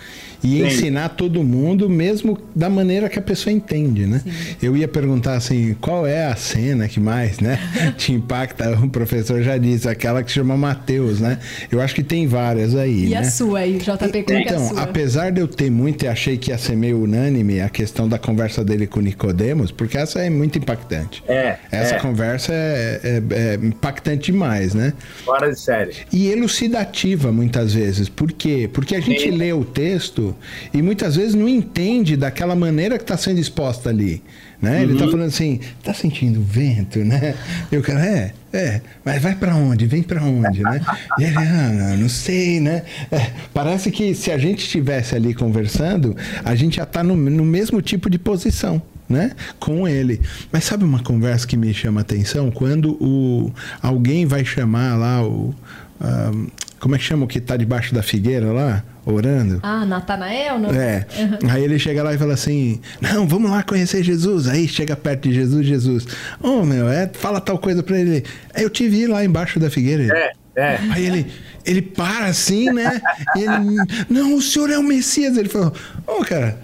e 0.45 0.59
Sim. 0.59 0.67
ensinar 0.67 1.09
todo 1.11 1.43
mundo, 1.43 1.89
mesmo 1.89 2.39
da 2.55 2.69
maneira 2.69 3.09
que 3.09 3.19
a 3.19 3.23
pessoa 3.23 3.51
entende, 3.51 4.07
né? 4.07 4.21
Sim. 4.23 4.57
Eu 4.63 4.77
ia 4.77 4.87
perguntar 4.87 5.35
assim, 5.35 5.75
qual 5.81 6.07
é 6.07 6.27
a 6.27 6.37
cena 6.37 6.87
que 6.87 7.01
mais, 7.01 7.41
né, 7.41 7.59
te 7.97 8.13
impacta? 8.13 8.79
O 8.85 8.91
professor 8.91 9.43
já 9.43 9.57
disse, 9.57 9.89
aquela 9.89 10.23
que 10.23 10.31
se 10.31 10.35
chama 10.35 10.55
Mateus, 10.57 11.19
né? 11.19 11.39
Eu 11.73 11.81
acho 11.81 11.95
que 11.95 12.03
tem 12.03 12.27
várias 12.27 12.77
aí, 12.77 13.07
E 13.07 13.11
né? 13.11 13.19
a 13.19 13.25
sua 13.25 13.61
aí, 13.61 13.79
JP, 13.79 14.23
qual 14.23 14.39
então, 14.39 14.63
é 14.63 14.67
a 14.67 14.69
sua? 14.69 14.83
apesar 14.83 15.31
de 15.33 15.41
eu 15.41 15.49
ter 15.49 15.71
muito 15.71 16.05
e 16.05 16.09
achei 16.09 16.37
que 16.37 16.51
ia 16.51 16.59
ser 16.59 16.77
meio 16.77 17.03
unânime 17.03 17.61
a 17.61 17.71
questão 17.71 18.07
da 18.07 18.19
conversa 18.19 18.63
dele 18.63 18.87
com 18.87 19.01
Nicodemos, 19.01 19.71
porque 19.71 19.97
essa 19.97 20.21
é 20.21 20.29
muito 20.29 20.59
impactante. 20.59 21.25
É. 21.27 21.57
Essa 21.73 21.95
é. 21.95 21.99
conversa 21.99 22.53
é, 22.53 23.01
é, 23.03 23.23
é, 23.31 23.55
impactante 23.55 24.31
demais, 24.31 24.75
né? 24.75 24.93
Fora 25.25 25.51
de 25.51 25.59
série. 25.59 25.95
E 26.13 26.29
elucidativa 26.29 27.33
muitas 27.33 27.73
vezes. 27.73 28.09
Por 28.09 28.31
quê? 28.31 28.69
Porque 28.71 28.95
a 28.95 29.01
gente 29.01 29.23
Sim. 29.23 29.31
lê 29.31 29.53
o 29.53 29.65
texto 29.65 30.34
e 30.73 30.83
muitas 30.83 31.17
vezes 31.17 31.35
não 31.35 31.49
entende 31.49 32.17
daquela 32.17 32.55
maneira 32.55 32.97
que 32.97 33.05
está 33.05 33.17
sendo 33.17 33.39
exposta 33.41 33.91
ali. 33.91 34.23
Né? 34.61 34.77
Uhum. 34.79 34.83
Ele 34.83 34.93
está 34.95 35.05
falando 35.07 35.29
assim, 35.29 35.61
tá 35.83 35.93
sentindo 35.93 36.43
vento, 36.43 37.01
né? 37.01 37.35
E 37.71 37.77
o 37.77 37.83
cara, 37.83 38.05
é, 38.05 38.33
é, 38.53 38.81
mas 39.05 39.21
vai 39.21 39.35
para 39.35 39.55
onde? 39.55 39.87
Vem 39.87 40.03
para 40.03 40.23
onde, 40.23 40.63
né? 40.63 40.81
E 41.19 41.25
ele, 41.25 41.37
ah, 41.37 41.97
não 41.99 42.09
sei, 42.09 42.61
né? 42.61 42.83
É, 43.13 43.31
parece 43.53 43.91
que 43.91 44.15
se 44.15 44.31
a 44.31 44.39
gente 44.39 44.61
estivesse 44.61 45.15
ali 45.15 45.35
conversando, 45.35 46.17
a 46.43 46.55
gente 46.55 46.77
já 46.77 46.85
está 46.85 47.03
no, 47.03 47.15
no 47.15 47.45
mesmo 47.45 47.83
tipo 47.83 48.09
de 48.09 48.19
posição. 48.19 48.81
Né? 49.07 49.33
com 49.61 49.87
ele. 49.87 50.19
Mas 50.51 50.65
sabe 50.65 50.83
uma 50.83 50.99
conversa 50.99 51.47
que 51.47 51.59
me 51.59 51.75
chama 51.75 52.01
a 52.01 52.03
atenção? 52.03 52.51
Quando 52.51 52.93
o, 52.93 53.53
alguém 53.83 54.25
vai 54.25 54.47
chamar 54.47 54.97
lá 54.97 55.23
o. 55.23 55.55
Um, 56.01 56.47
como 56.81 56.95
é 56.95 56.99
que 56.99 57.05
chama 57.05 57.27
o 57.27 57.29
que 57.29 57.37
está 57.37 57.55
debaixo 57.55 57.95
da 57.95 58.03
figueira 58.03 58.51
lá? 58.51 58.83
Orando. 59.05 59.61
Ah, 59.63 59.85
Natanael? 59.85 60.59
Não? 60.59 60.71
É. 60.71 61.07
Uhum. 61.19 61.51
Aí 61.51 61.65
ele 61.65 61.79
chega 61.79 62.03
lá 62.03 62.15
e 62.15 62.19
fala 62.19 62.35
assim: 62.35 62.81
Não, 63.01 63.27
vamos 63.27 63.51
lá 63.51 63.63
conhecer 63.63 64.03
Jesus. 64.03 64.49
Aí 64.49 64.67
chega 64.67 64.97
perto 64.97 65.29
de 65.29 65.35
Jesus, 65.35 65.67
Jesus. 65.67 66.07
Ô, 66.43 66.61
oh, 66.61 66.65
meu, 66.65 66.89
é, 66.89 67.11
fala 67.13 67.41
tal 67.41 67.59
coisa 67.59 67.83
pra 67.83 67.99
ele. 67.99 68.25
Eu 68.55 68.71
te 68.71 68.89
vi 68.89 69.07
lá 69.07 69.25
embaixo 69.25 69.59
da 69.59 69.71
figueira. 69.71 70.05
É, 70.17 70.33
é. 70.57 70.79
Aí 70.91 71.07
ele, 71.07 71.27
ele 71.65 71.83
para 71.83 72.27
assim, 72.27 72.71
né? 72.71 73.01
E 73.37 73.41
ele, 73.41 74.05
não, 74.09 74.37
o 74.37 74.43
senhor 74.43 74.71
é 74.71 74.79
o 74.79 74.83
Messias. 74.83 75.37
Ele 75.37 75.49
falou: 75.49 75.73
Ô, 76.07 76.21
oh, 76.21 76.25
cara. 76.25 76.59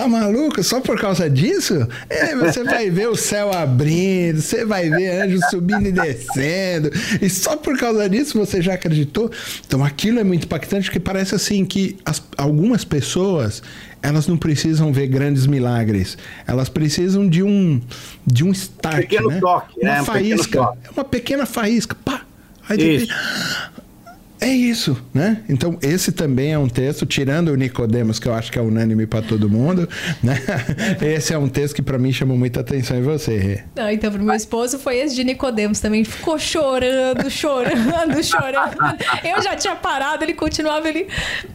Tá 0.00 0.08
maluco? 0.08 0.62
Só 0.62 0.80
por 0.80 0.98
causa 0.98 1.28
disso? 1.28 1.86
É, 2.08 2.34
você 2.34 2.64
vai 2.64 2.88
ver 2.88 3.10
o 3.10 3.16
céu 3.16 3.52
abrindo, 3.52 4.40
você 4.40 4.64
vai 4.64 4.88
ver 4.88 5.20
anjos 5.20 5.44
subindo 5.50 5.86
e 5.88 5.92
descendo. 5.92 6.90
E 7.20 7.28
só 7.28 7.54
por 7.54 7.76
causa 7.76 8.08
disso 8.08 8.38
você 8.38 8.62
já 8.62 8.72
acreditou? 8.72 9.30
Então 9.66 9.84
aquilo 9.84 10.18
é 10.18 10.24
muito 10.24 10.44
impactante 10.44 10.86
porque 10.86 10.98
parece 10.98 11.34
assim 11.34 11.66
que 11.66 11.98
as, 12.02 12.22
algumas 12.38 12.82
pessoas 12.82 13.62
elas 14.02 14.26
não 14.26 14.38
precisam 14.38 14.90
ver 14.90 15.06
grandes 15.06 15.46
milagres. 15.46 16.16
Elas 16.46 16.70
precisam 16.70 17.28
de 17.28 17.42
um 17.42 17.78
de 18.26 18.42
um 18.42 18.52
start, 18.52 18.96
um 18.96 19.00
pequeno 19.00 19.28
né? 19.28 19.38
toque, 19.38 19.80
uma 19.82 19.96
é, 19.96 20.00
um 20.00 20.04
faísca, 20.06 20.58
toque. 20.60 20.78
uma 20.96 21.04
pequena 21.04 21.44
faísca, 21.44 21.94
pá. 22.02 22.22
Aí 22.66 22.96
Isso. 22.96 23.12
É 24.40 24.48
isso, 24.48 24.96
né? 25.12 25.42
Então, 25.48 25.78
esse 25.82 26.12
também 26.12 26.52
é 26.52 26.58
um 26.58 26.68
texto, 26.68 27.04
tirando 27.04 27.48
o 27.48 27.56
Nicodemos, 27.56 28.18
que 28.18 28.26
eu 28.26 28.32
acho 28.32 28.50
que 28.50 28.58
é 28.58 28.62
unânime 28.62 29.06
para 29.06 29.20
todo 29.20 29.50
mundo, 29.50 29.86
né? 30.24 30.40
Esse 31.02 31.34
é 31.34 31.38
um 31.38 31.48
texto 31.48 31.74
que 31.74 31.82
para 31.82 31.98
mim 31.98 32.10
chamou 32.10 32.38
muita 32.38 32.60
atenção 32.60 32.96
em 32.96 33.02
você, 33.02 33.36
Rê. 33.36 33.60
Não, 33.76 33.90
então, 33.90 34.10
pro 34.10 34.22
meu 34.22 34.34
esposo 34.34 34.78
foi 34.78 34.96
esse 34.96 35.14
de 35.14 35.24
Nicodemos 35.24 35.80
também. 35.80 36.04
Ficou 36.04 36.38
chorando, 36.38 37.30
chorando, 37.30 38.22
chorando. 38.24 38.76
Eu 39.22 39.42
já 39.42 39.54
tinha 39.56 39.76
parado, 39.76 40.24
ele 40.24 40.34
continuava, 40.34 40.88
ele. 40.88 41.06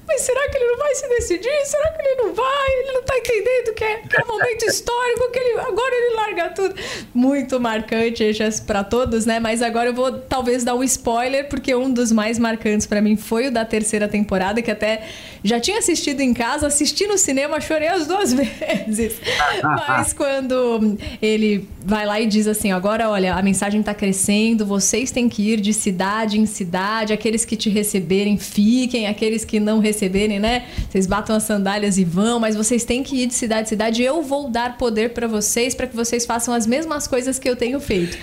Mas 0.07 0.21
será 0.21 0.47
que 0.49 0.57
ele 0.57 0.65
não 0.65 0.77
vai 0.77 0.93
se 0.93 1.09
decidir? 1.09 1.65
Será 1.65 1.89
que 1.91 2.07
ele 2.07 2.21
não 2.21 2.35
vai? 2.35 2.69
Ele 2.79 2.91
não 2.91 3.03
tá 3.03 3.17
entendendo 3.17 3.73
que 3.75 3.83
é, 3.83 3.95
que 3.97 4.15
é 4.15 4.23
um 4.23 4.27
momento 4.27 4.63
histórico, 4.63 5.31
que 5.31 5.39
ele 5.39 5.59
agora 5.59 5.95
ele 5.95 6.15
larga 6.15 6.49
tudo. 6.49 6.75
Muito 7.13 7.59
marcante 7.59 8.23
para 8.67 8.83
todos, 8.83 9.25
né? 9.25 9.39
Mas 9.39 9.63
agora 9.63 9.89
eu 9.89 9.93
vou 9.93 10.11
talvez 10.11 10.63
dar 10.63 10.75
um 10.75 10.83
spoiler, 10.83 11.49
porque 11.49 11.73
um 11.73 11.91
dos 11.91 12.11
mais 12.11 12.37
marcantes 12.37 12.74
para 12.83 12.99
mim 13.01 13.15
foi 13.15 13.47
o 13.47 13.51
da 13.51 13.63
terceira 13.63 14.07
temporada, 14.07 14.61
que 14.61 14.71
até 14.71 15.03
já 15.45 15.59
tinha 15.59 15.77
assistido 15.77 16.21
em 16.21 16.33
casa, 16.33 16.65
assisti 16.65 17.05
no 17.05 17.19
cinema, 17.19 17.61
chorei 17.61 17.87
as 17.87 18.07
duas 18.07 18.33
vezes. 18.35 19.13
Mas 19.61 20.11
quando 20.11 20.97
ele 21.21 21.67
vai 21.85 22.03
lá 22.03 22.19
e 22.19 22.25
diz 22.25 22.47
assim: 22.47 22.71
agora, 22.71 23.07
olha, 23.09 23.35
a 23.35 23.41
mensagem 23.43 23.79
está 23.79 23.93
crescendo, 23.93 24.65
vocês 24.65 25.11
têm 25.11 25.29
que 25.29 25.51
ir 25.51 25.61
de 25.61 25.71
cidade 25.71 26.39
em 26.39 26.47
cidade, 26.47 27.13
aqueles 27.13 27.45
que 27.45 27.55
te 27.55 27.69
receberem 27.69 28.39
fiquem, 28.39 29.05
aqueles 29.05 29.45
que 29.45 29.59
não 29.59 29.77
receberem, 29.77 30.39
né? 30.39 30.65
Vocês 30.89 31.05
batam 31.05 31.35
as 31.35 31.43
sandálias 31.43 31.99
e 31.99 32.03
vão, 32.03 32.39
mas 32.39 32.55
vocês 32.55 32.83
têm 32.83 33.03
que 33.03 33.15
ir 33.21 33.27
de 33.27 33.35
cidade 33.35 33.67
em 33.67 33.69
cidade. 33.69 34.01
Eu 34.01 34.23
vou 34.23 34.49
dar 34.49 34.79
poder 34.79 35.11
para 35.11 35.27
vocês, 35.27 35.75
para 35.75 35.85
que 35.85 35.95
vocês 35.95 36.25
façam 36.25 36.55
as 36.55 36.65
mesmas 36.65 37.07
coisas 37.07 37.37
que 37.37 37.47
eu 37.47 37.55
tenho 37.55 37.79
feito. 37.79 38.17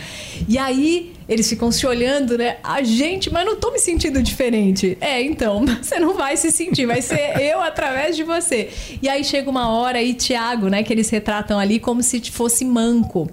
E 0.49 0.59
aí 0.59 1.13
eles 1.29 1.49
ficam 1.49 1.71
se 1.71 1.87
olhando, 1.87 2.37
né? 2.37 2.57
A 2.63 2.83
gente, 2.83 3.33
mas 3.33 3.47
não 3.47 3.57
tô 3.57 3.71
me 3.71 3.79
sentindo 3.79 4.23
diferente. 4.23 4.99
É, 5.01 5.23
então, 5.23 5.65
você 5.81 5.99
não 5.99 6.15
vai 6.15 6.37
se 6.37 6.51
sentir, 6.51 6.87
vai 6.87 7.01
ser 7.15 7.41
eu 7.41 7.61
através 7.61 8.17
de 8.17 8.23
você. 8.23 8.71
E 9.01 9.09
aí 9.09 9.25
chega 9.25 9.49
uma 9.51 9.69
hora 9.69 10.03
e 10.03 10.15
Tiago, 10.15 10.69
né, 10.69 10.83
que 10.83 10.93
eles 10.93 11.09
retratam 11.11 11.59
ali 11.59 11.79
como 11.79 12.03
se 12.03 12.21
fosse 12.31 12.65
manco. 12.65 13.31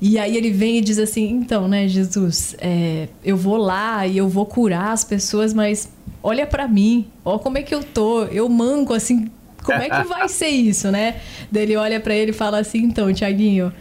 E 0.00 0.18
aí 0.18 0.36
ele 0.36 0.50
vem 0.50 0.78
e 0.78 0.80
diz 0.80 0.98
assim: 0.98 1.28
então, 1.30 1.68
né, 1.68 1.88
Jesus, 1.88 2.56
é, 2.60 3.08
eu 3.24 3.36
vou 3.36 3.56
lá 3.56 4.06
e 4.06 4.16
eu 4.16 4.28
vou 4.28 4.46
curar 4.46 4.92
as 4.92 5.04
pessoas, 5.04 5.52
mas 5.52 5.88
olha 6.22 6.46
para 6.46 6.68
mim, 6.68 7.06
ó 7.24 7.38
como 7.38 7.58
é 7.58 7.62
que 7.62 7.74
eu 7.74 7.82
tô, 7.82 8.24
eu 8.24 8.48
manco 8.48 8.94
assim, 8.94 9.30
como 9.64 9.78
é 9.78 9.88
que 9.88 10.08
vai 10.08 10.26
ser 10.30 10.48
isso, 10.48 10.90
né? 10.90 11.16
Daí 11.50 11.64
ele 11.64 11.76
olha 11.76 12.00
para 12.00 12.14
ele 12.14 12.30
e 12.30 12.34
fala 12.34 12.58
assim: 12.58 12.78
então, 12.78 13.12
Tiaguinho 13.12 13.72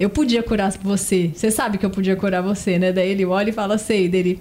eu 0.00 0.08
podia 0.08 0.42
curar 0.42 0.72
você. 0.82 1.30
Você 1.34 1.50
sabe 1.50 1.76
que 1.76 1.84
eu 1.84 1.90
podia 1.90 2.16
curar 2.16 2.40
você, 2.40 2.78
né? 2.78 2.90
Daí 2.90 3.10
ele 3.10 3.26
olha 3.26 3.50
e 3.50 3.52
fala, 3.52 3.76
sei, 3.76 4.08
dele. 4.08 4.40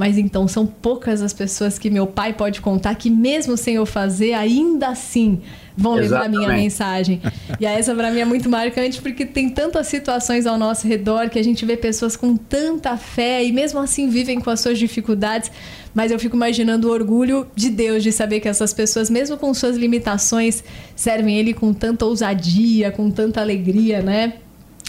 Mas 0.00 0.16
então 0.16 0.48
são 0.48 0.66
poucas 0.66 1.20
as 1.20 1.34
pessoas 1.34 1.78
que 1.78 1.90
meu 1.90 2.06
pai 2.06 2.32
pode 2.32 2.62
contar 2.62 2.94
que 2.94 3.10
mesmo 3.10 3.54
sem 3.54 3.74
eu 3.74 3.84
fazer, 3.84 4.32
ainda 4.32 4.88
assim 4.88 5.42
vão 5.76 5.92
levar 5.92 6.24
a 6.24 6.28
minha 6.30 6.48
mensagem. 6.48 7.20
E 7.60 7.66
essa 7.66 7.94
para 7.94 8.10
mim 8.10 8.20
é 8.20 8.24
muito 8.24 8.48
marcante 8.48 8.98
porque 9.02 9.26
tem 9.26 9.50
tantas 9.50 9.88
situações 9.88 10.46
ao 10.46 10.56
nosso 10.56 10.88
redor 10.88 11.28
que 11.28 11.38
a 11.38 11.44
gente 11.44 11.66
vê 11.66 11.76
pessoas 11.76 12.16
com 12.16 12.34
tanta 12.34 12.96
fé 12.96 13.44
e 13.44 13.52
mesmo 13.52 13.78
assim 13.78 14.08
vivem 14.08 14.40
com 14.40 14.48
as 14.48 14.60
suas 14.60 14.78
dificuldades. 14.78 15.52
Mas 15.92 16.10
eu 16.10 16.18
fico 16.18 16.34
imaginando 16.34 16.88
o 16.88 16.92
orgulho 16.92 17.46
de 17.54 17.68
Deus 17.68 18.02
de 18.02 18.10
saber 18.10 18.40
que 18.40 18.48
essas 18.48 18.72
pessoas, 18.72 19.10
mesmo 19.10 19.36
com 19.36 19.52
suas 19.52 19.76
limitações, 19.76 20.64
servem 20.96 21.36
Ele 21.36 21.52
com 21.52 21.74
tanta 21.74 22.06
ousadia, 22.06 22.90
com 22.90 23.10
tanta 23.10 23.42
alegria, 23.42 24.00
né? 24.00 24.32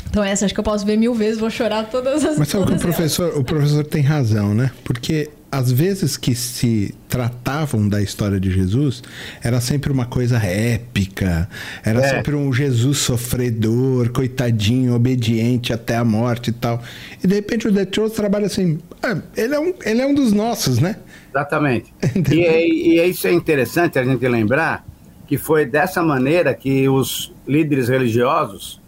Então 0.10 0.24
essa 0.24 0.46
acho 0.46 0.54
que 0.54 0.60
eu 0.60 0.64
posso 0.64 0.86
ver 0.86 0.98
mil 0.98 1.14
vezes, 1.14 1.40
vou 1.40 1.50
chorar 1.50 1.90
todas 1.90 2.24
as 2.26 2.38
Mas 2.38 2.50
sabe 2.50 2.66
que 2.66 2.74
o 2.74 2.80
professor, 2.80 3.38
o 3.38 3.44
professor 3.44 3.86
tem 3.86 4.02
razão, 4.02 4.54
né? 4.54 4.72
Porque 4.84 5.30
as 5.52 5.70
vezes 5.70 6.16
que 6.16 6.34
se 6.34 6.96
tratavam 7.10 7.88
da 7.90 8.02
história 8.02 8.40
de 8.40 8.50
Jesus, 8.50 9.04
era 9.44 9.60
sempre 9.60 9.92
uma 9.92 10.06
coisa 10.06 10.38
épica, 10.38 11.50
era 11.84 12.00
é. 12.00 12.08
sempre 12.08 12.36
um 12.36 12.54
Jesus 12.54 13.00
sofredor, 13.00 14.10
coitadinho, 14.12 14.96
obediente 14.96 15.74
até 15.74 15.98
a 15.98 16.06
morte 16.06 16.52
e 16.52 16.54
tal. 16.54 16.82
E 17.22 17.28
de 17.28 17.36
repente 17.36 17.68
o 17.68 17.72
Chosen 17.72 18.16
trabalha 18.16 18.46
assim, 18.46 18.80
ah, 19.04 19.18
ele, 19.36 19.54
é 19.54 19.60
um, 19.60 19.74
ele 19.84 20.02
é 20.02 20.08
um 20.08 20.14
dos 20.14 20.32
nossos, 20.32 20.80
né? 20.80 20.96
Exatamente. 21.30 21.94
e, 22.32 22.46
é, 22.46 22.66
e 22.66 23.10
isso 23.10 23.28
é 23.28 23.34
interessante 23.34 24.00
a 24.00 24.04
gente 24.06 24.26
lembrar 24.26 24.86
que 25.28 25.38
foi 25.38 25.66
dessa 25.66 26.02
maneira 26.02 26.54
que 26.54 26.88
os 26.88 27.34
líderes 27.46 27.90
religiosos 27.90 28.81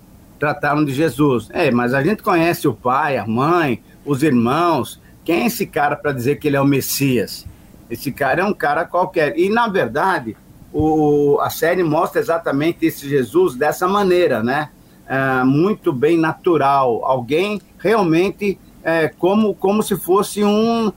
trataram 0.43 0.83
de 0.83 0.93
Jesus. 0.93 1.47
É, 1.53 1.71
mas 1.71 1.93
a 1.93 2.03
gente 2.03 2.21
conhece 2.21 2.67
o 2.67 2.73
pai, 2.73 3.15
a 3.15 3.25
mãe, 3.25 3.81
os 4.05 4.23
irmãos. 4.23 4.99
Quem 5.23 5.43
é 5.43 5.45
esse 5.45 5.65
cara 5.65 5.95
para 5.95 6.11
dizer 6.11 6.37
que 6.37 6.49
ele 6.49 6.57
é 6.57 6.61
o 6.61 6.65
Messias? 6.65 7.47
Esse 7.89 8.11
cara 8.11 8.41
é 8.41 8.43
um 8.43 8.53
cara 8.53 8.83
qualquer. 8.83 9.39
E, 9.39 9.47
na 9.47 9.69
verdade, 9.69 10.35
o, 10.73 11.39
a 11.39 11.49
série 11.49 11.81
mostra 11.81 12.19
exatamente 12.19 12.85
esse 12.85 13.07
Jesus 13.07 13.55
dessa 13.55 13.87
maneira, 13.87 14.43
né? 14.43 14.67
É, 15.07 15.45
muito 15.45 15.93
bem 15.93 16.17
natural. 16.17 17.05
Alguém 17.05 17.61
realmente 17.77 18.59
é, 18.83 19.07
como, 19.07 19.55
como 19.55 19.81
se 19.81 19.95
fosse 19.95 20.43
um, 20.43 20.91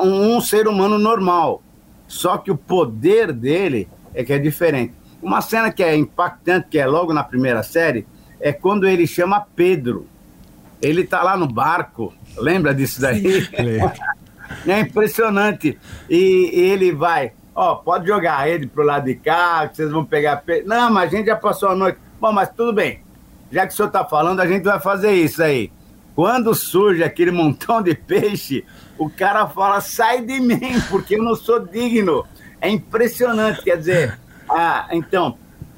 um, 0.00 0.36
um 0.36 0.40
ser 0.40 0.66
humano 0.66 0.98
normal. 0.98 1.62
Só 2.08 2.38
que 2.38 2.50
o 2.50 2.56
poder 2.56 3.30
dele 3.30 3.88
é 4.14 4.24
que 4.24 4.32
é 4.32 4.38
diferente. 4.38 4.94
Uma 5.20 5.42
cena 5.42 5.70
que 5.70 5.82
é 5.82 5.94
impactante, 5.94 6.68
que 6.70 6.78
é 6.78 6.86
logo 6.86 7.12
na 7.12 7.22
primeira 7.22 7.62
série, 7.62 8.06
é 8.40 8.52
quando 8.52 8.86
ele 8.86 9.06
chama 9.06 9.46
Pedro. 9.54 10.06
Ele 10.80 11.04
tá 11.04 11.22
lá 11.22 11.36
no 11.36 11.46
barco, 11.48 12.12
lembra 12.36 12.74
disso 12.74 13.00
daí? 13.00 13.48
é 14.66 14.80
impressionante. 14.80 15.78
E, 16.08 16.50
e, 16.52 16.60
ele 16.70 16.92
vai, 16.92 17.32
ó, 17.54 17.76
pode 17.76 18.06
jogar 18.06 18.48
ele 18.48 18.66
pro 18.66 18.84
lado 18.84 19.06
de 19.06 19.14
cá, 19.14 19.66
que 19.68 19.76
vocês 19.76 19.90
vão 19.90 20.04
pegar 20.04 20.36
Pedro. 20.38 20.68
Não, 20.68 20.90
mas 20.90 21.12
a 21.12 21.16
gente 21.16 21.26
já 21.26 21.36
passou 21.36 21.70
a 21.70 21.74
noite. 21.74 21.98
Bom, 22.20 22.32
mas 22.32 22.50
tudo 22.50 22.72
bem. 22.72 23.00
Já 23.50 23.66
que 23.66 23.72
o 23.72 23.76
senhor 23.76 23.90
tá 23.90 24.04
falando, 24.04 24.40
a 24.40 24.46
gente 24.46 24.64
vai 24.64 24.80
fazer 24.80 25.12
isso 25.12 25.42
aí. 25.42 25.70
Quando 26.14 26.54
surge 26.54 27.02
aquele 27.02 27.30
montão 27.30 27.82
de 27.82 27.94
peixe, 27.94 28.64
o 28.98 29.08
cara 29.08 29.46
fala: 29.46 29.80
sai 29.80 30.22
de 30.22 30.40
mim, 30.40 30.80
porque 30.90 31.16
eu 31.16 31.22
não 31.22 31.34
sou 31.34 31.60
digno. 31.60 32.24
É 32.60 32.70
impressionante, 32.70 33.62
quer 33.62 33.76
dizer, 33.76 34.18
ah, 34.48 34.88
então, 34.92 35.36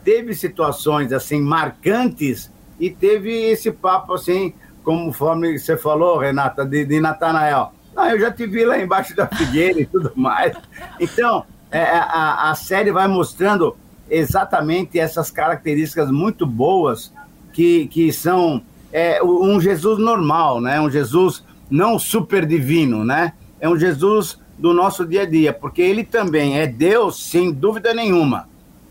teve 0.08 0.34
situações 0.34 1.12
assim 1.12 1.38
marcantes 1.38 2.50
e 2.80 2.88
teve 2.88 3.30
esse 3.30 3.70
papo 3.70 4.14
assim, 4.14 4.54
conforme 4.82 5.58
você 5.58 5.76
falou, 5.76 6.16
Renata, 6.16 6.64
de, 6.64 6.86
de 6.86 6.98
Natanael. 6.98 7.74
Ah, 7.94 8.12
eu 8.12 8.18
já 8.18 8.32
te 8.32 8.46
vi 8.46 8.64
lá 8.64 8.80
embaixo 8.80 9.14
da 9.14 9.26
figueira 9.26 9.78
e 9.78 9.84
tudo 9.84 10.10
mais. 10.16 10.56
Então, 10.98 11.44
é, 11.70 11.82
a, 11.82 12.50
a 12.50 12.54
série 12.54 12.90
vai 12.90 13.06
mostrando 13.06 13.76
exatamente 14.08 14.98
essas 14.98 15.30
características 15.30 16.10
muito 16.10 16.46
boas 16.46 17.12
que, 17.52 17.86
que 17.88 18.10
são 18.10 18.62
é, 18.90 19.22
um 19.22 19.60
Jesus 19.60 19.98
normal, 19.98 20.58
né? 20.58 20.80
Um 20.80 20.88
Jesus 20.88 21.44
não 21.68 21.98
super 21.98 22.46
divino, 22.46 23.04
né? 23.04 23.34
É 23.60 23.68
um 23.68 23.76
Jesus 23.76 24.38
do 24.56 24.72
nosso 24.72 25.04
dia 25.04 25.24
a 25.24 25.26
dia, 25.26 25.52
porque 25.52 25.82
ele 25.82 26.02
também 26.02 26.58
é 26.58 26.66
Deus, 26.66 27.28
sem 27.28 27.52
dúvida 27.52 27.92
nenhuma. 27.92 28.48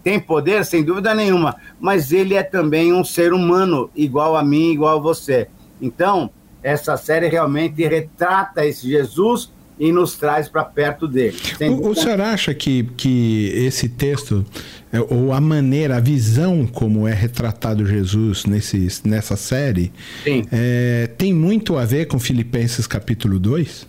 Tem 0.08 0.22
poder, 0.22 0.64
sem 0.64 0.86
dúvida 0.86 1.14
nenhuma, 1.14 1.58
mas 1.82 2.14
ele 2.14 2.34
é 2.34 2.42
também 2.42 2.94
um 2.94 3.04
ser 3.04 3.34
humano, 3.34 3.90
igual 3.94 4.38
a 4.38 4.42
mim, 4.42 4.72
igual 4.72 5.00
a 5.00 5.02
você. 5.02 5.50
Então, 5.82 6.30
essa 6.64 6.96
série 6.96 7.28
realmente 7.28 7.86
retrata 7.86 8.66
esse 8.66 8.88
Jesus 8.88 9.52
e 9.78 9.92
nos 9.92 10.16
traz 10.16 10.48
para 10.48 10.64
perto 10.64 11.10
dele. 11.10 11.36
O, 11.60 11.90
o 11.90 11.94
senhor 11.94 12.22
acha 12.22 12.54
que, 12.54 12.84
que 12.96 13.52
esse 13.54 13.90
texto, 13.90 14.46
é, 14.94 15.02
ou 15.02 15.34
a 15.34 15.42
maneira, 15.42 15.98
a 15.98 16.00
visão 16.00 16.66
como 16.66 17.06
é 17.06 17.14
retratado 17.14 17.86
Jesus 17.86 18.46
nesse, 18.46 18.88
nessa 19.04 19.36
série, 19.36 19.92
é, 20.26 21.10
tem 21.18 21.34
muito 21.34 21.78
a 21.78 21.84
ver 21.84 22.06
com 22.06 22.18
Filipenses 22.18 22.88
capítulo 22.88 23.38
2? 23.38 23.86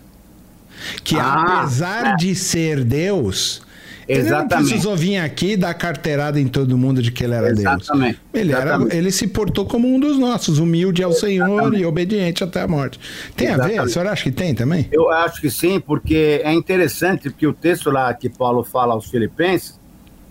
Que 1.01 1.15
ah, 1.15 1.61
apesar 1.61 2.07
é. 2.07 2.15
de 2.17 2.35
ser 2.35 2.83
Deus, 2.83 3.61
ele 4.09 4.27
não 4.27 4.47
precisou 4.47 4.97
vir 4.97 5.17
aqui 5.17 5.55
dar 5.55 5.71
carteirada 5.75 6.39
em 6.39 6.47
todo 6.47 6.75
mundo 6.75 6.99
de 6.99 7.11
que 7.11 7.23
ele 7.23 7.35
era 7.35 7.49
Exatamente. 7.49 8.19
Deus. 8.33 8.43
Ele, 8.43 8.53
era, 8.53 8.79
ele 8.89 9.11
se 9.11 9.27
portou 9.27 9.67
como 9.67 9.87
um 9.87 9.99
dos 9.99 10.17
nossos, 10.17 10.57
humilde 10.57 11.03
ao 11.03 11.11
Senhor 11.11 11.47
Exatamente. 11.47 11.81
e 11.83 11.85
obediente 11.85 12.43
até 12.43 12.61
a 12.61 12.67
morte. 12.67 12.99
Tem 13.35 13.49
Exatamente. 13.49 13.77
a 13.77 13.81
ver? 13.83 13.87
O 13.87 13.91
senhor 13.93 14.07
acha 14.07 14.23
que 14.23 14.31
tem 14.31 14.55
também? 14.55 14.87
Eu 14.91 15.11
acho 15.11 15.39
que 15.39 15.51
sim, 15.51 15.79
porque 15.79 16.41
é 16.43 16.51
interessante 16.51 17.31
que 17.31 17.45
o 17.45 17.53
texto 17.53 17.91
lá 17.91 18.11
que 18.11 18.29
Paulo 18.29 18.63
fala 18.63 18.95
aos 18.95 19.11
Filipenses, 19.11 19.79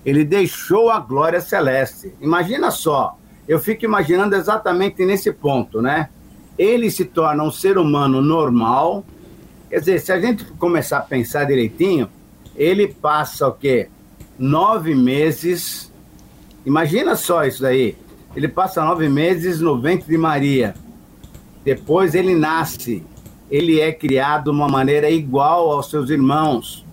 ele 0.04 0.24
deixou 0.24 0.90
a 0.90 0.98
glória 0.98 1.40
celeste. 1.40 2.12
Imagina 2.20 2.72
só, 2.72 3.16
eu 3.46 3.60
fico 3.60 3.84
imaginando 3.84 4.34
exatamente 4.34 5.04
nesse 5.06 5.30
ponto, 5.32 5.80
né? 5.80 6.08
Ele 6.58 6.90
se 6.90 7.04
torna 7.04 7.44
um 7.44 7.52
ser 7.52 7.78
humano 7.78 8.20
normal. 8.20 9.04
Quer 9.70 9.78
dizer, 9.78 10.00
se 10.00 10.10
a 10.10 10.18
gente 10.20 10.44
começar 10.58 10.98
a 10.98 11.02
pensar 11.02 11.44
direitinho, 11.44 12.08
ele 12.58 12.88
passa 12.88 13.46
o 13.46 13.52
quê? 13.52 13.88
Nove 14.36 14.92
meses. 14.92 15.92
Imagina 16.66 17.14
só 17.14 17.44
isso 17.44 17.62
daí. 17.62 17.96
Ele 18.34 18.48
passa 18.48 18.84
nove 18.84 19.08
meses 19.08 19.60
no 19.60 19.80
ventre 19.80 20.08
de 20.08 20.18
Maria. 20.18 20.74
Depois 21.64 22.16
ele 22.16 22.34
nasce. 22.34 23.04
Ele 23.48 23.80
é 23.80 23.92
criado 23.92 24.44
de 24.44 24.50
uma 24.50 24.68
maneira 24.68 25.08
igual 25.08 25.70
aos 25.70 25.88
seus 25.88 26.10
irmãos, 26.10 26.84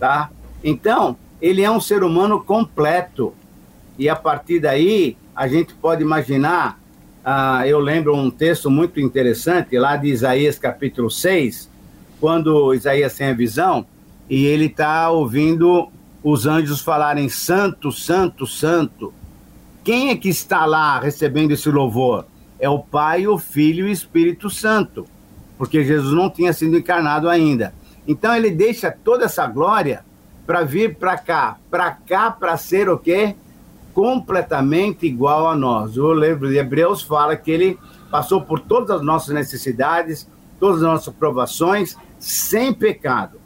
tá? 0.00 0.30
Então, 0.64 1.16
ele 1.40 1.62
é 1.62 1.70
um 1.70 1.80
ser 1.80 2.02
humano 2.02 2.42
completo. 2.42 3.34
E 3.98 4.08
a 4.08 4.16
partir 4.16 4.58
daí, 4.58 5.16
a 5.36 5.46
gente 5.46 5.74
pode 5.74 6.02
imaginar. 6.02 6.80
Ah, 7.24 7.64
eu 7.68 7.78
lembro 7.78 8.16
um 8.16 8.30
texto 8.30 8.68
muito 8.68 8.98
interessante 8.98 9.78
lá 9.78 9.96
de 9.96 10.08
Isaías 10.08 10.58
capítulo 10.58 11.08
6, 11.08 11.70
quando 12.20 12.74
Isaías 12.74 13.14
tem 13.14 13.28
a 13.28 13.32
visão, 13.32 13.86
e 14.28 14.46
ele 14.46 14.66
está 14.66 15.10
ouvindo 15.10 15.88
os 16.22 16.46
anjos 16.46 16.80
falarem 16.80 17.28
santo, 17.28 17.90
santo, 17.90 18.46
santo. 18.46 19.12
Quem 19.82 20.10
é 20.10 20.16
que 20.16 20.28
está 20.28 20.64
lá 20.64 21.00
recebendo 21.00 21.50
esse 21.50 21.68
louvor? 21.70 22.26
É 22.58 22.68
o 22.68 22.78
Pai, 22.78 23.26
o 23.26 23.36
Filho 23.36 23.86
e 23.86 23.90
o 23.90 23.92
Espírito 23.92 24.48
Santo, 24.48 25.04
porque 25.58 25.84
Jesus 25.84 26.14
não 26.14 26.30
tinha 26.30 26.52
sido 26.52 26.78
encarnado 26.78 27.28
ainda. 27.28 27.74
Então 28.06 28.34
ele 28.34 28.50
deixa 28.50 28.90
toda 28.90 29.24
essa 29.24 29.46
glória 29.46 30.04
para 30.46 30.62
vir 30.62 30.96
para 30.96 31.18
cá, 31.18 31.56
para 31.70 31.90
cá 31.90 32.30
para 32.30 32.56
ser 32.56 32.88
o 32.88 32.98
quê? 32.98 33.34
Completamente 33.92 35.06
igual 35.06 35.48
a 35.48 35.56
nós. 35.56 35.96
O 35.96 36.14
livro 36.14 36.48
de 36.48 36.56
Hebreus 36.56 37.02
fala 37.02 37.36
que 37.36 37.50
ele 37.50 37.78
passou 38.10 38.40
por 38.40 38.60
todas 38.60 38.90
as 38.90 39.02
nossas 39.02 39.34
necessidades, 39.34 40.28
todas 40.60 40.76
as 40.76 40.88
nossas 40.88 41.14
provações, 41.14 41.96
sem 42.18 42.72
pecado. 42.72 43.41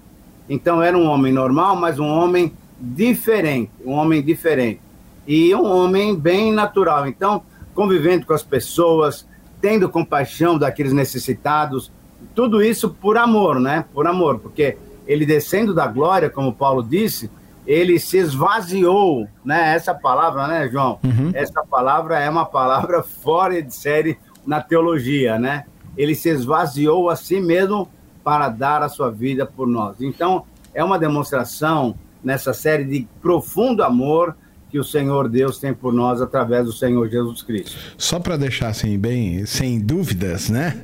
Então 0.49 0.83
era 0.83 0.97
um 0.97 1.07
homem 1.07 1.33
normal, 1.33 1.77
mas 1.77 1.99
um 1.99 2.07
homem 2.07 2.53
diferente, 2.81 3.71
um 3.85 3.93
homem 3.93 4.23
diferente. 4.23 4.81
E 5.27 5.55
um 5.55 5.65
homem 5.65 6.15
bem 6.15 6.53
natural. 6.53 7.07
Então, 7.07 7.43
convivendo 7.75 8.27
com 8.27 8.33
as 8.33 8.43
pessoas, 8.43 9.27
tendo 9.61 9.89
compaixão 9.89 10.57
daqueles 10.59 10.93
necessitados, 10.93 11.91
tudo 12.35 12.63
isso 12.63 12.91
por 12.91 13.17
amor, 13.17 13.59
né? 13.59 13.85
Por 13.93 14.07
amor, 14.07 14.39
porque 14.39 14.77
ele 15.07 15.27
descendo 15.27 15.75
da 15.75 15.87
glória, 15.87 16.31
como 16.31 16.53
Paulo 16.53 16.83
disse, 16.83 17.31
ele 17.67 17.99
se 17.99 18.19
esvaziou, 18.19 19.27
né? 19.45 19.75
Essa 19.75 19.95
palavra, 19.95 20.47
né, 20.47 20.69
João? 20.69 20.99
Uhum. 21.03 21.31
Essa 21.35 21.65
palavra 21.65 22.19
é 22.21 22.31
uma 22.31 22.45
palavra 22.45 23.03
fora 23.03 23.61
de 23.61 23.75
série 23.75 24.19
na 24.47 24.61
teologia, 24.61 25.39
né? 25.39 25.65
Ele 25.97 26.15
se 26.15 26.29
esvaziou 26.29 27.11
a 27.11 27.17
si 27.17 27.41
mesmo 27.41 27.89
para 28.27 28.49
dar 28.49 28.83
a 28.83 28.89
sua 28.89 29.09
vida 29.09 29.47
por 29.47 29.69
nós. 29.69 30.01
Então, 30.01 30.43
é 30.75 30.83
uma 30.83 30.99
demonstração 30.99 31.95
nessa 32.25 32.53
série 32.53 32.85
de 32.85 33.07
profundo 33.23 33.85
amor 33.85 34.35
que 34.69 34.81
o 34.81 34.83
Senhor 34.83 35.29
Deus 35.29 35.61
tem 35.61 35.73
por 35.73 35.93
nós 35.93 36.21
através 36.21 36.67
do 36.67 36.73
Senhor 36.73 37.09
Jesus 37.09 37.41
Cristo. 37.41 37.77
Só 37.97 38.19
para 38.19 38.37
deixar 38.37 38.67
assim 38.67 38.99
bem, 38.99 39.47
sem 39.47 39.79
dúvidas, 39.79 40.51
né? 40.51 40.77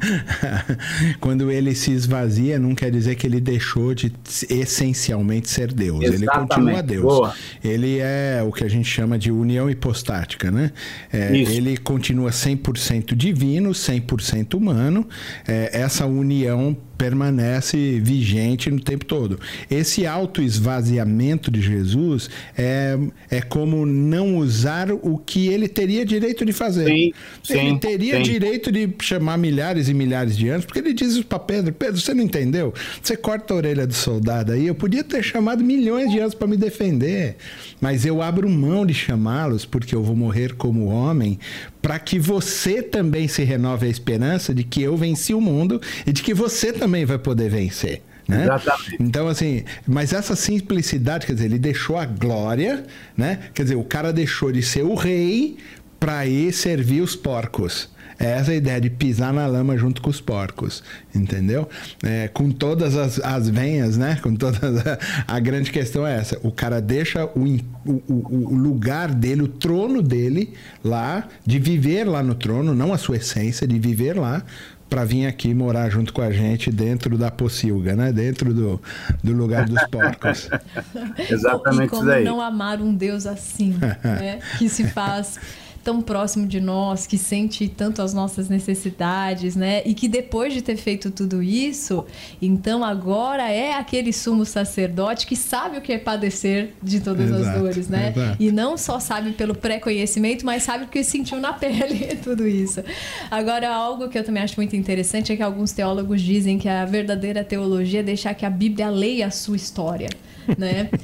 Quando 1.19 1.51
ele 1.51 1.75
se 1.75 1.91
esvazia, 1.91 2.61
não 2.61 2.77
quer 2.77 2.93
dizer 2.93 3.17
que 3.17 3.27
ele 3.27 3.41
deixou 3.41 3.93
de 3.93 4.13
essencialmente 4.49 5.51
ser 5.51 5.73
Deus. 5.73 6.01
Exatamente. 6.01 6.23
Ele 6.23 6.47
continua 6.47 6.81
Deus. 6.81 7.03
Boa. 7.03 7.35
Ele 7.65 7.99
é 7.99 8.41
o 8.47 8.53
que 8.53 8.63
a 8.63 8.69
gente 8.69 8.89
chama 8.89 9.19
de 9.19 9.33
união 9.33 9.69
hipostática, 9.69 10.49
né? 10.49 10.71
É, 11.13 11.37
ele 11.37 11.77
continua 11.77 12.31
100% 12.31 13.17
divino, 13.17 13.71
100% 13.71 14.55
humano. 14.55 15.09
É, 15.45 15.71
essa 15.73 16.07
união 16.07 16.77
permanece 17.03 17.99
vigente 17.99 18.71
no 18.71 18.79
tempo 18.79 19.05
todo. 19.05 19.41
Esse 19.69 20.07
autoesvaziamento 20.07 21.51
de 21.51 21.61
Jesus 21.61 22.31
é, 22.57 22.97
é 23.29 23.43
como 23.43 23.85
não 23.85 24.37
usar 24.37 24.93
o 24.93 25.19
que 25.19 25.49
ele 25.49 25.67
teria 25.67 26.07
direito 26.07 26.45
de 26.45 26.53
fazer. 26.53 26.87
Sim, 26.87 27.13
ele 27.51 27.71
sim, 27.71 27.79
teria 27.79 28.19
sim. 28.19 28.23
direito 28.23 28.71
de 28.71 28.89
chamar 29.01 29.37
milhares 29.37 29.89
e 29.89 29.95
milhares 29.95 30.37
de 30.37 30.49
anos, 30.49 30.65
porque 30.65 30.79
ele 30.79 30.95
diz 30.95 31.15
isso 31.15 31.27
para 31.27 31.41
Pedro: 31.41 31.73
Pedro, 31.73 32.01
você 32.01 32.15
não 32.15 32.23
entendeu? 32.23 32.73
Você 33.03 33.17
corta 33.17 33.53
a 33.53 33.57
orelha 33.57 33.85
do 33.85 33.95
soldado 33.95 34.53
aí, 34.53 34.69
eu 34.69 34.75
podia 34.75 35.03
ter 35.03 35.25
chamado 35.25 35.65
milhões 35.65 36.09
de 36.09 36.21
anos 36.21 36.35
para 36.35 36.47
me 36.47 36.57
defender, 36.57 37.35
mas 37.81 38.07
eu 38.07 38.23
abro 38.23 38.49
mão 38.49 38.87
de 38.87 38.95
chamá-los 38.95 39.65
porque 39.65 39.93
eu 39.93 40.05
vou 40.05 40.15
morrer 40.15 40.55
como 40.55 40.87
homem, 40.87 41.37
para 41.83 41.99
que 41.99 42.19
você 42.19 42.81
também 42.81 43.27
se 43.27 43.43
renove 43.43 43.87
a 43.87 43.91
esperança 43.91 44.55
de 44.55 44.63
que 44.63 44.81
eu 44.81 44.97
venci 44.97 45.35
o 45.35 45.41
mundo 45.41 45.83
e 46.07 46.13
de 46.13 46.23
que 46.23 46.33
você 46.33 46.73
também 46.73 47.05
vai 47.05 47.19
poder 47.19 47.51
vencer. 47.51 48.01
Né? 48.29 48.45
Exatamente. 48.45 48.97
Então, 49.01 49.27
assim, 49.27 49.65
mas 49.87 50.13
essa 50.13 50.37
simplicidade, 50.37 51.27
quer 51.27 51.33
dizer, 51.33 51.47
ele 51.47 51.59
deixou 51.59 51.99
a 51.99 52.07
glória, 52.07 52.85
né? 53.17 53.41
Quer 53.53 53.65
dizer, 53.65 53.75
o 53.75 53.83
cara 53.83 54.13
deixou 54.13 54.53
de 54.53 54.63
ser 54.63 54.85
o 54.85 54.95
rei 54.95 55.57
para 55.99 56.25
ir 56.25 56.53
servir 56.53 57.01
os 57.01 57.17
porcos. 57.17 57.91
É 58.23 58.39
essa 58.39 58.53
a 58.53 58.55
ideia 58.55 58.81
de 58.81 58.89
pisar 58.89 59.33
na 59.33 59.45
lama 59.49 59.77
junto 59.77 60.01
com 60.01 60.09
os 60.09 60.21
porcos, 60.21 60.81
entendeu? 61.13 61.69
É, 62.05 62.29
com 62.29 62.53
todas 62.53 62.97
as, 62.97 63.19
as 63.19 63.49
venhas, 63.49 63.97
né? 63.97 64.17
Com 64.23 64.37
todas 64.37 64.63
a, 64.87 64.99
a, 65.27 65.41
grande 65.41 65.73
questão 65.73 66.07
é 66.07 66.17
essa. 66.19 66.39
O 66.45 66.53
cara 66.53 66.81
deixa 66.81 67.25
o, 67.25 67.45
o, 67.85 68.03
o, 68.09 68.55
lugar 68.55 69.13
dele, 69.13 69.43
o 69.43 69.49
trono 69.49 70.01
dele 70.01 70.55
lá, 70.85 71.27
de 71.45 71.59
viver 71.59 72.05
lá 72.05 72.23
no 72.23 72.37
trono, 72.37 72.77
não 72.77 72.93
a 72.93 72.99
sua 72.99 73.17
essência, 73.17 73.67
de 73.67 73.77
viver 73.77 74.17
lá, 74.17 74.45
para 74.89 75.05
vir 75.05 75.27
aqui 75.27 75.53
morar 75.53 75.91
junto 75.91 76.13
com 76.13 76.23
a 76.23 76.31
gente 76.31 76.71
dentro 76.71 77.19
da 77.19 77.29
pocilga, 77.29 77.97
né? 77.97 78.13
Dentro 78.13 78.55
do, 78.55 78.81
do 79.21 79.33
lugar 79.33 79.65
dos 79.65 79.83
porcos. 79.89 80.49
Exatamente 81.29 81.87
e 81.87 81.89
como 81.89 82.03
isso 82.03 82.13
aí. 82.13 82.25
não 82.25 82.41
amar 82.41 82.81
um 82.81 82.95
Deus 82.95 83.27
assim, 83.27 83.77
né? 83.81 84.39
Que 84.59 84.69
se 84.69 84.87
faz 84.87 85.41
tão 85.83 86.01
próximo 86.01 86.47
de 86.47 86.61
nós, 86.61 87.07
que 87.07 87.19
sente 87.19 87.69
tanto 87.69 88.03
as 88.03 88.15
nossas 88.15 88.49
necessidades, 88.49 89.57
né? 89.57 89.83
E 89.85 89.95
que 89.95 90.09
depois 90.09 90.53
de 90.53 90.63
ter 90.63 90.77
feito 90.77 91.11
tudo 91.11 91.43
isso, 91.43 92.05
então 92.41 92.85
agora 92.85 93.51
é 93.51 93.75
aquele 93.75 94.13
sumo 94.13 94.45
sacerdote 94.45 95.27
que 95.27 95.37
sabe 95.37 95.79
o 95.79 95.81
que 95.81 95.93
é 95.93 95.99
padecer 95.99 96.73
de 96.83 97.01
todas 97.01 97.29
exato, 97.29 97.49
as 97.49 97.59
dores, 97.59 97.89
né? 97.89 98.13
Exato. 98.15 98.37
E 98.43 98.53
não 98.53 98.77
só 98.79 99.01
sabe 99.01 99.33
pelo 99.33 99.55
pré-conhecimento, 99.55 100.47
mas 100.47 100.63
sabe 100.63 100.85
porque 100.85 101.03
sentiu 101.03 101.39
na 101.39 101.53
pele 101.55 102.17
tudo 102.23 102.47
isso. 102.47 102.83
Agora, 103.31 103.69
algo 103.69 104.09
que 104.09 104.19
eu 104.19 104.25
também 104.25 104.43
acho 104.43 104.57
muito 104.57 104.77
interessante 104.77 105.33
é 105.33 105.37
que 105.37 105.43
alguns 105.43 105.73
teólogos 105.73 106.21
dizem 106.21 106.59
que 106.59 106.69
a 106.69 106.85
verdadeira 106.85 107.43
teologia 107.43 108.01
é 108.01 108.03
deixar 108.03 108.35
que 108.35 108.47
a 108.47 108.51
Bíblia 108.51 108.89
leia 108.89 109.27
a 109.27 109.31
sua 109.31 109.57
história, 109.57 110.09
né? 110.57 110.89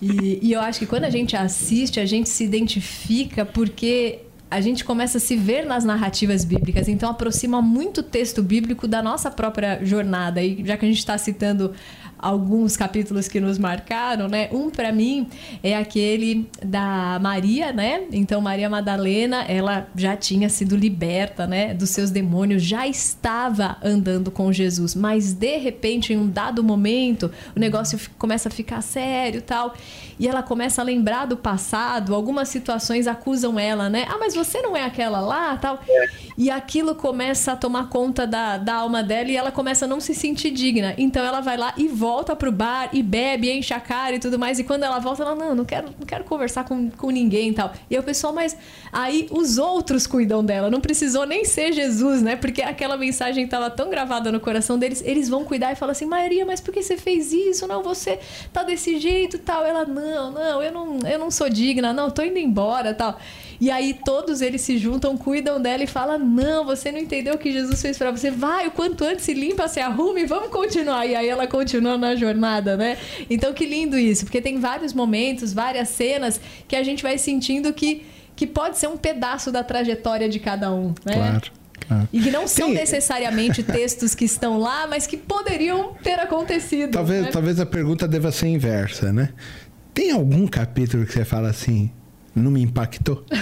E, 0.00 0.38
e 0.42 0.52
eu 0.52 0.60
acho 0.60 0.78
que 0.78 0.86
quando 0.86 1.04
a 1.04 1.10
gente 1.10 1.36
assiste, 1.36 1.98
a 2.00 2.06
gente 2.06 2.28
se 2.28 2.44
identifica 2.44 3.44
porque 3.44 4.20
a 4.50 4.60
gente 4.60 4.84
começa 4.84 5.18
a 5.18 5.20
se 5.20 5.36
ver 5.36 5.66
nas 5.66 5.84
narrativas 5.84 6.44
bíblicas, 6.44 6.88
então 6.88 7.10
aproxima 7.10 7.60
muito 7.60 7.98
o 7.98 8.02
texto 8.02 8.42
bíblico 8.42 8.86
da 8.86 9.02
nossa 9.02 9.30
própria 9.30 9.84
jornada. 9.84 10.42
E 10.42 10.64
já 10.64 10.76
que 10.76 10.84
a 10.84 10.88
gente 10.88 10.98
está 10.98 11.18
citando 11.18 11.72
alguns 12.18 12.76
capítulos 12.76 13.28
que 13.28 13.40
nos 13.40 13.58
marcaram, 13.58 14.28
né? 14.28 14.48
Um 14.50 14.70
para 14.70 14.90
mim 14.92 15.28
é 15.62 15.76
aquele 15.76 16.48
da 16.64 17.18
Maria, 17.20 17.72
né? 17.72 18.04
Então 18.10 18.40
Maria 18.40 18.68
Madalena, 18.70 19.42
ela 19.44 19.86
já 19.94 20.16
tinha 20.16 20.48
sido 20.48 20.76
liberta, 20.76 21.46
né, 21.46 21.74
dos 21.74 21.90
seus 21.90 22.10
demônios, 22.10 22.62
já 22.62 22.86
estava 22.86 23.76
andando 23.82 24.30
com 24.30 24.52
Jesus, 24.52 24.94
mas 24.94 25.32
de 25.32 25.58
repente 25.58 26.12
em 26.12 26.16
um 26.16 26.28
dado 26.28 26.62
momento, 26.64 27.30
o 27.54 27.60
negócio 27.60 27.98
começa 28.18 28.48
a 28.48 28.52
ficar 28.52 28.80
sério, 28.80 29.42
tal, 29.42 29.74
e 30.18 30.26
ela 30.26 30.42
começa 30.42 30.80
a 30.80 30.84
lembrar 30.84 31.26
do 31.26 31.36
passado, 31.36 32.14
algumas 32.14 32.48
situações 32.48 33.06
acusam 33.06 33.58
ela, 33.58 33.88
né? 33.88 34.06
Ah, 34.08 34.16
mas 34.18 34.34
você 34.34 34.62
não 34.62 34.76
é 34.76 34.84
aquela 34.84 35.20
lá, 35.20 35.56
tal. 35.56 35.80
E 36.38 36.50
aquilo 36.50 36.94
começa 36.94 37.52
a 37.52 37.56
tomar 37.56 37.88
conta 37.88 38.26
da, 38.26 38.56
da 38.56 38.76
alma 38.76 39.02
dela 39.02 39.30
e 39.30 39.36
ela 39.36 39.52
começa 39.52 39.84
a 39.84 39.88
não 39.88 40.00
se 40.00 40.14
sentir 40.14 40.50
digna. 40.50 40.94
Então 40.96 41.24
ela 41.24 41.40
vai 41.40 41.56
lá 41.56 41.74
e 41.76 41.88
volta 41.88 42.05
volta 42.06 42.36
pro 42.36 42.52
bar 42.52 42.90
e 42.92 43.02
bebe, 43.02 43.50
enche 43.50 43.74
a 43.74 43.80
cara 43.80 44.14
e 44.14 44.20
tudo 44.20 44.38
mais. 44.38 44.60
E 44.60 44.64
quando 44.64 44.84
ela 44.84 45.00
volta, 45.00 45.24
ela, 45.24 45.34
não, 45.34 45.56
não 45.56 45.64
quero, 45.64 45.88
não 45.98 46.06
quero 46.06 46.22
conversar 46.22 46.62
com, 46.62 46.88
com 46.88 47.10
ninguém 47.10 47.48
e 47.48 47.52
tal. 47.52 47.72
E 47.90 47.96
aí 47.96 48.00
o 48.00 48.04
pessoal, 48.04 48.32
mas 48.32 48.56
aí 48.92 49.26
os 49.32 49.58
outros 49.58 50.06
cuidam 50.06 50.44
dela. 50.44 50.70
Não 50.70 50.80
precisou 50.80 51.26
nem 51.26 51.44
ser 51.44 51.72
Jesus, 51.72 52.22
né? 52.22 52.36
Porque 52.36 52.62
aquela 52.62 52.96
mensagem 52.96 53.44
estava 53.44 53.68
tão 53.70 53.90
gravada 53.90 54.30
no 54.30 54.38
coração 54.38 54.78
deles, 54.78 55.02
eles 55.04 55.28
vão 55.28 55.44
cuidar 55.44 55.72
e 55.72 55.74
falam 55.74 55.90
assim, 55.90 56.06
Maria, 56.06 56.46
mas 56.46 56.60
por 56.60 56.72
que 56.72 56.80
você 56.80 56.96
fez 56.96 57.32
isso? 57.32 57.66
Não, 57.66 57.82
você 57.82 58.20
tá 58.52 58.62
desse 58.62 59.00
jeito 59.00 59.36
tal. 59.38 59.64
Ela, 59.64 59.84
não, 59.84 60.30
não, 60.30 60.62
eu 60.62 60.70
não, 60.70 60.98
eu 61.08 61.18
não 61.18 61.30
sou 61.32 61.50
digna, 61.50 61.92
não, 61.92 62.08
tô 62.08 62.22
indo 62.22 62.38
embora 62.38 62.94
tal. 62.94 63.18
E 63.60 63.70
aí 63.70 63.94
todos 64.04 64.40
eles 64.40 64.60
se 64.60 64.78
juntam, 64.78 65.16
cuidam 65.16 65.60
dela 65.60 65.82
e 65.82 65.86
falam: 65.86 66.18
Não, 66.18 66.64
você 66.64 66.92
não 66.92 66.98
entendeu 66.98 67.34
o 67.34 67.38
que 67.38 67.52
Jesus 67.52 67.80
fez 67.80 67.96
para 67.96 68.10
você. 68.10 68.30
Vai, 68.30 68.66
o 68.66 68.70
quanto 68.70 69.04
antes 69.04 69.24
se 69.24 69.34
limpa, 69.34 69.68
se 69.68 69.80
arruma 69.80 70.20
e 70.20 70.26
vamos 70.26 70.48
continuar. 70.48 71.06
E 71.06 71.14
aí 71.14 71.28
ela 71.28 71.46
continua 71.46 71.96
na 71.96 72.14
jornada, 72.14 72.76
né? 72.76 72.96
Então 73.28 73.52
que 73.52 73.66
lindo 73.66 73.98
isso, 73.98 74.24
porque 74.24 74.40
tem 74.40 74.58
vários 74.58 74.92
momentos, 74.92 75.52
várias 75.52 75.88
cenas 75.88 76.40
que 76.68 76.76
a 76.76 76.82
gente 76.82 77.02
vai 77.02 77.18
sentindo 77.18 77.72
que, 77.72 78.04
que 78.34 78.46
pode 78.46 78.78
ser 78.78 78.88
um 78.88 78.96
pedaço 78.96 79.50
da 79.50 79.62
trajetória 79.64 80.28
de 80.28 80.38
cada 80.38 80.72
um, 80.72 80.88
né? 81.04 81.14
Claro. 81.14 81.52
Claro. 81.86 82.08
E 82.12 82.20
que 82.20 82.30
não 82.30 82.48
são 82.48 82.68
Sim. 82.68 82.74
necessariamente 82.74 83.62
textos 83.62 84.14
que 84.14 84.24
estão 84.24 84.58
lá, 84.58 84.86
mas 84.86 85.06
que 85.06 85.16
poderiam 85.16 85.94
ter 86.02 86.18
acontecido. 86.18 86.90
Talvez, 86.90 87.22
né? 87.22 87.30
talvez 87.30 87.60
a 87.60 87.66
pergunta 87.66 88.08
deva 88.08 88.32
ser 88.32 88.48
inversa, 88.48 89.12
né? 89.12 89.30
Tem 89.94 90.10
algum 90.10 90.46
capítulo 90.46 91.06
que 91.06 91.12
você 91.12 91.24
fala 91.24 91.48
assim, 91.48 91.92
não 92.36 92.50
me 92.50 92.62
impactou. 92.62 93.24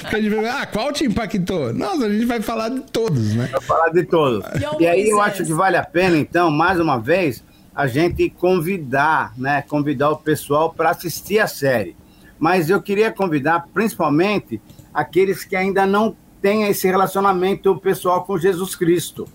Porque 0.00 0.16
a 0.16 0.20
gente 0.20 0.34
vai, 0.34 0.48
ah, 0.48 0.66
qual 0.66 0.92
te 0.92 1.04
impactou? 1.04 1.72
Nossa, 1.72 2.06
a 2.06 2.10
gente 2.12 2.24
vai 2.26 2.40
falar 2.40 2.68
de 2.70 2.80
todos, 2.80 3.34
né? 3.34 3.48
Vai 3.50 3.60
falar 3.60 3.88
de 3.90 4.04
todos. 4.04 4.44
E, 4.78 4.82
e 4.82 4.86
aí 4.86 5.08
eu 5.08 5.20
acho 5.20 5.44
que 5.44 5.52
vale 5.52 5.76
a 5.76 5.84
pena, 5.84 6.16
então, 6.16 6.50
mais 6.50 6.80
uma 6.80 6.98
vez, 6.98 7.44
a 7.74 7.86
gente 7.86 8.28
convidar, 8.30 9.32
né? 9.36 9.62
Convidar 9.62 10.10
o 10.10 10.16
pessoal 10.16 10.72
para 10.72 10.90
assistir 10.90 11.38
a 11.38 11.46
série. 11.46 11.96
Mas 12.38 12.70
eu 12.70 12.80
queria 12.82 13.12
convidar 13.12 13.66
principalmente 13.72 14.60
aqueles 14.92 15.44
que 15.44 15.54
ainda 15.54 15.86
não 15.86 16.16
têm 16.40 16.64
esse 16.64 16.86
relacionamento 16.86 17.76
pessoal 17.76 18.24
com 18.24 18.38
Jesus 18.38 18.74
Cristo. 18.74 19.28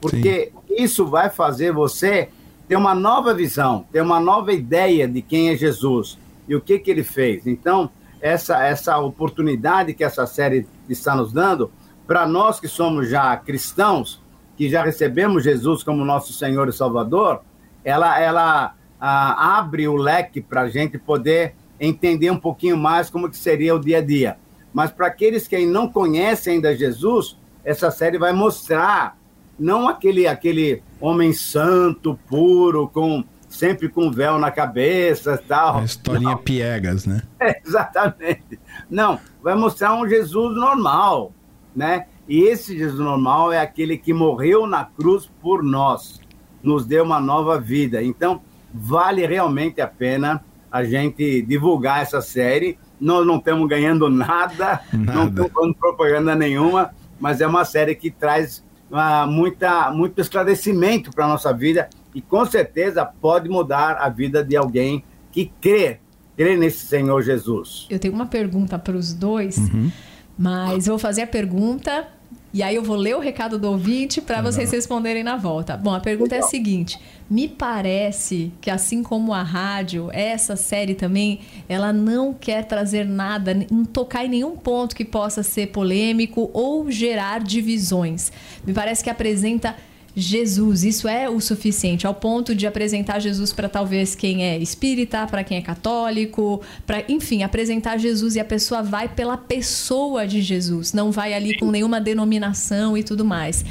Porque 0.00 0.52
Sim. 0.68 0.84
isso 0.84 1.06
vai 1.06 1.28
fazer 1.30 1.72
você 1.72 2.28
ter 2.68 2.76
uma 2.76 2.94
nova 2.94 3.34
visão, 3.34 3.86
ter 3.92 4.00
uma 4.00 4.20
nova 4.20 4.52
ideia 4.52 5.08
de 5.08 5.20
quem 5.20 5.50
é 5.50 5.56
Jesus 5.56 6.18
e 6.48 6.54
o 6.54 6.60
que, 6.60 6.78
que 6.78 6.90
ele 6.90 7.04
fez. 7.04 7.46
Então, 7.46 7.90
essa, 8.20 8.64
essa 8.64 8.98
oportunidade 8.98 9.94
que 9.94 10.04
essa 10.04 10.26
série 10.26 10.66
está 10.88 11.14
nos 11.14 11.32
dando, 11.32 11.70
para 12.06 12.26
nós 12.26 12.60
que 12.60 12.68
somos 12.68 13.08
já 13.08 13.36
cristãos, 13.36 14.22
que 14.56 14.68
já 14.68 14.84
recebemos 14.84 15.44
Jesus 15.44 15.82
como 15.82 16.04
nosso 16.04 16.32
Senhor 16.32 16.68
e 16.68 16.72
Salvador, 16.72 17.42
ela, 17.84 18.18
ela 18.18 18.74
abre 19.00 19.86
o 19.88 19.96
leque 19.96 20.40
para 20.40 20.62
a 20.62 20.68
gente 20.68 20.98
poder 20.98 21.54
entender 21.78 22.30
um 22.30 22.38
pouquinho 22.38 22.76
mais 22.76 23.10
como 23.10 23.28
que 23.28 23.36
seria 23.36 23.74
o 23.74 23.80
dia 23.80 23.98
a 23.98 24.02
dia. 24.02 24.36
Mas 24.72 24.90
para 24.90 25.06
aqueles 25.06 25.46
que 25.46 25.66
não 25.66 25.88
conhecem 25.88 26.54
ainda 26.54 26.76
Jesus, 26.76 27.36
essa 27.64 27.90
série 27.90 28.18
vai 28.18 28.32
mostrar 28.32 29.18
não 29.58 29.88
aquele 29.88 30.26
aquele 30.26 30.82
homem 31.00 31.32
santo, 31.32 32.18
puro, 32.28 32.88
com 32.88 33.24
sempre 33.54 33.88
com 33.88 34.10
véu 34.10 34.38
na 34.38 34.50
cabeça 34.50 35.40
tal. 35.48 35.78
A 35.78 35.84
historinha 35.84 36.30
Não. 36.30 36.38
piegas, 36.38 37.06
né? 37.06 37.22
É, 37.40 37.60
exatamente. 37.64 38.58
Não, 38.88 39.20
vai 39.42 39.54
mostrar 39.54 39.94
um 39.94 40.08
Jesus 40.08 40.56
normal, 40.56 41.30
né? 41.76 42.06
E 42.26 42.42
esse 42.44 42.76
Jesus 42.76 42.98
normal 42.98 43.52
é 43.52 43.60
aquele 43.60 43.98
que 43.98 44.14
morreu 44.14 44.66
na 44.66 44.84
cruz 44.84 45.30
por 45.42 45.62
nós, 45.62 46.20
nos 46.62 46.86
deu 46.86 47.04
uma 47.04 47.20
nova 47.20 47.60
vida. 47.60 48.02
Então, 48.02 48.40
vale 48.72 49.26
realmente 49.26 49.80
a 49.82 49.86
pena 49.86 50.42
a 50.72 50.82
gente 50.82 51.42
divulgar 51.42 52.00
essa 52.00 52.22
série. 52.22 52.78
Nós 52.98 53.26
não 53.26 53.36
estamos 53.36 53.68
ganhando 53.68 54.08
nada, 54.08 54.80
nada. 54.90 55.12
não 55.12 55.28
estamos 55.28 55.52
fazendo 55.52 55.74
propaganda 55.74 56.34
nenhuma, 56.34 56.94
mas 57.20 57.42
é 57.42 57.46
uma 57.46 57.66
série 57.66 57.94
que 57.94 58.10
traz 58.10 58.64
uh, 58.90 59.26
muita, 59.26 59.90
muito 59.90 60.18
esclarecimento 60.18 61.10
para 61.10 61.26
a 61.26 61.28
nossa 61.28 61.52
vida 61.52 61.90
e 62.14 62.20
com 62.20 62.44
certeza 62.46 63.04
pode 63.04 63.48
mudar 63.48 63.96
a 63.96 64.08
vida 64.08 64.44
de 64.44 64.56
alguém 64.56 65.02
que 65.32 65.50
crê, 65.60 65.98
crê 66.36 66.56
nesse 66.56 66.86
Senhor 66.86 67.20
Jesus. 67.22 67.86
Eu 67.90 67.98
tenho 67.98 68.14
uma 68.14 68.26
pergunta 68.26 68.78
para 68.78 68.96
os 68.96 69.12
dois, 69.12 69.58
uhum. 69.58 69.90
mas 70.38 70.86
vou 70.86 70.98
fazer 70.98 71.22
a 71.22 71.26
pergunta 71.26 72.06
E 72.52 72.62
aí 72.62 72.76
eu 72.76 72.84
vou 72.84 72.94
ler 72.94 73.16
o 73.16 73.18
recado 73.18 73.58
do 73.58 73.68
ouvinte 73.68 74.20
para 74.20 74.40
vocês 74.40 74.70
responderem 74.70 75.24
na 75.24 75.36
volta. 75.36 75.76
Bom, 75.76 75.92
a 75.92 75.98
pergunta 75.98 76.36
é 76.36 76.38
a 76.38 76.42
seguinte: 76.42 77.00
me 77.28 77.48
parece 77.48 78.52
que 78.60 78.70
assim 78.70 79.02
como 79.02 79.34
a 79.34 79.42
rádio, 79.42 80.08
essa 80.12 80.54
série 80.54 80.94
também, 80.94 81.40
ela 81.68 81.92
não 81.92 82.32
quer 82.32 82.64
trazer 82.64 83.04
nada, 83.04 83.52
não 83.68 83.84
tocar 83.84 84.24
em 84.24 84.28
nenhum 84.28 84.56
ponto 84.56 84.94
que 84.94 85.04
possa 85.04 85.42
ser 85.42 85.72
polêmico 85.72 86.48
ou 86.52 86.88
gerar 86.92 87.40
divisões. 87.42 88.30
Me 88.64 88.72
parece 88.72 89.02
que 89.02 89.10
apresenta 89.10 89.74
Jesus. 90.16 90.84
Isso 90.84 91.08
é 91.08 91.28
o 91.28 91.40
suficiente, 91.40 92.06
ao 92.06 92.14
ponto 92.14 92.54
de 92.54 92.66
apresentar 92.66 93.18
Jesus 93.18 93.52
para 93.52 93.68
talvez 93.68 94.14
quem 94.14 94.44
é 94.44 94.58
espírita, 94.58 95.26
para 95.26 95.42
quem 95.42 95.58
é 95.58 95.60
católico, 95.60 96.62
para 96.86 97.04
enfim, 97.08 97.42
apresentar 97.42 97.98
Jesus 97.98 98.36
e 98.36 98.40
a 98.40 98.44
pessoa 98.44 98.82
vai 98.82 99.08
pela 99.08 99.36
pessoa 99.36 100.26
de 100.26 100.40
Jesus, 100.40 100.92
não 100.92 101.10
vai 101.10 101.34
ali 101.34 101.58
com 101.58 101.70
nenhuma 101.70 102.00
denominação 102.00 102.96
e 102.96 103.02
tudo 103.02 103.24
mais. 103.24 103.64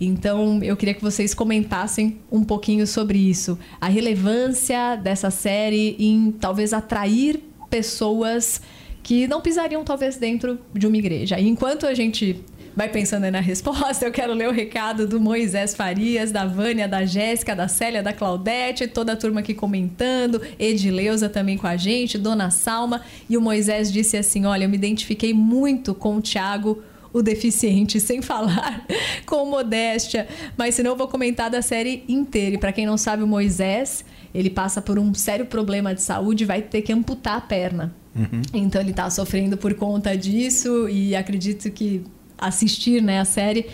Então, 0.00 0.62
eu 0.62 0.76
queria 0.76 0.94
que 0.94 1.02
vocês 1.02 1.34
comentassem 1.34 2.18
um 2.30 2.44
pouquinho 2.44 2.86
sobre 2.86 3.18
isso, 3.18 3.58
a 3.80 3.88
relevância 3.88 4.94
dessa 4.96 5.30
série 5.30 5.96
em 5.98 6.30
talvez 6.30 6.72
atrair 6.72 7.42
pessoas 7.68 8.60
que 9.02 9.26
não 9.26 9.40
pisariam 9.40 9.82
talvez 9.84 10.16
dentro 10.16 10.58
de 10.74 10.86
uma 10.86 10.96
igreja. 10.96 11.38
E 11.40 11.48
enquanto 11.48 11.86
a 11.86 11.94
gente 11.94 12.40
vai 12.78 12.88
pensando 12.88 13.24
aí 13.24 13.30
na 13.32 13.40
resposta, 13.40 14.06
eu 14.06 14.12
quero 14.12 14.32
ler 14.32 14.48
o 14.48 14.52
recado 14.52 15.04
do 15.04 15.18
Moisés 15.18 15.74
Farias, 15.74 16.30
da 16.30 16.46
Vânia, 16.46 16.86
da 16.86 17.04
Jéssica, 17.04 17.56
da 17.56 17.66
Célia, 17.66 18.04
da 18.04 18.12
Claudete, 18.12 18.86
toda 18.86 19.14
a 19.14 19.16
turma 19.16 19.40
aqui 19.40 19.52
comentando, 19.52 20.40
Edileuza 20.56 21.28
também 21.28 21.58
com 21.58 21.66
a 21.66 21.76
gente, 21.76 22.16
Dona 22.16 22.50
Salma, 22.52 23.02
e 23.28 23.36
o 23.36 23.40
Moisés 23.40 23.92
disse 23.92 24.16
assim: 24.16 24.46
Olha, 24.46 24.62
eu 24.62 24.68
me 24.68 24.76
identifiquei 24.76 25.34
muito 25.34 25.92
com 25.92 26.18
o 26.18 26.20
Tiago 26.20 26.80
o 27.12 27.20
deficiente, 27.20 27.98
sem 28.00 28.22
falar 28.22 28.86
com 29.26 29.44
modéstia. 29.46 30.28
Mas 30.56 30.76
senão 30.76 30.92
eu 30.92 30.96
vou 30.96 31.08
comentar 31.08 31.50
da 31.50 31.60
série 31.60 32.04
inteira. 32.08 32.54
E 32.54 32.58
para 32.58 32.70
quem 32.70 32.86
não 32.86 32.96
sabe, 32.96 33.24
o 33.24 33.26
Moisés, 33.26 34.04
ele 34.32 34.50
passa 34.50 34.80
por 34.80 35.00
um 35.00 35.12
sério 35.14 35.46
problema 35.46 35.92
de 35.96 36.02
saúde 36.02 36.44
e 36.44 36.46
vai 36.46 36.62
ter 36.62 36.82
que 36.82 36.92
amputar 36.92 37.38
a 37.38 37.40
perna. 37.40 37.92
Uhum. 38.14 38.42
Então 38.54 38.80
ele 38.80 38.90
está 38.90 39.10
sofrendo 39.10 39.56
por 39.56 39.74
conta 39.74 40.16
disso 40.16 40.88
e 40.88 41.16
acredito 41.16 41.68
que 41.72 42.04
assistir 42.38 43.02
né, 43.02 43.20
a 43.20 43.24
série 43.24 43.66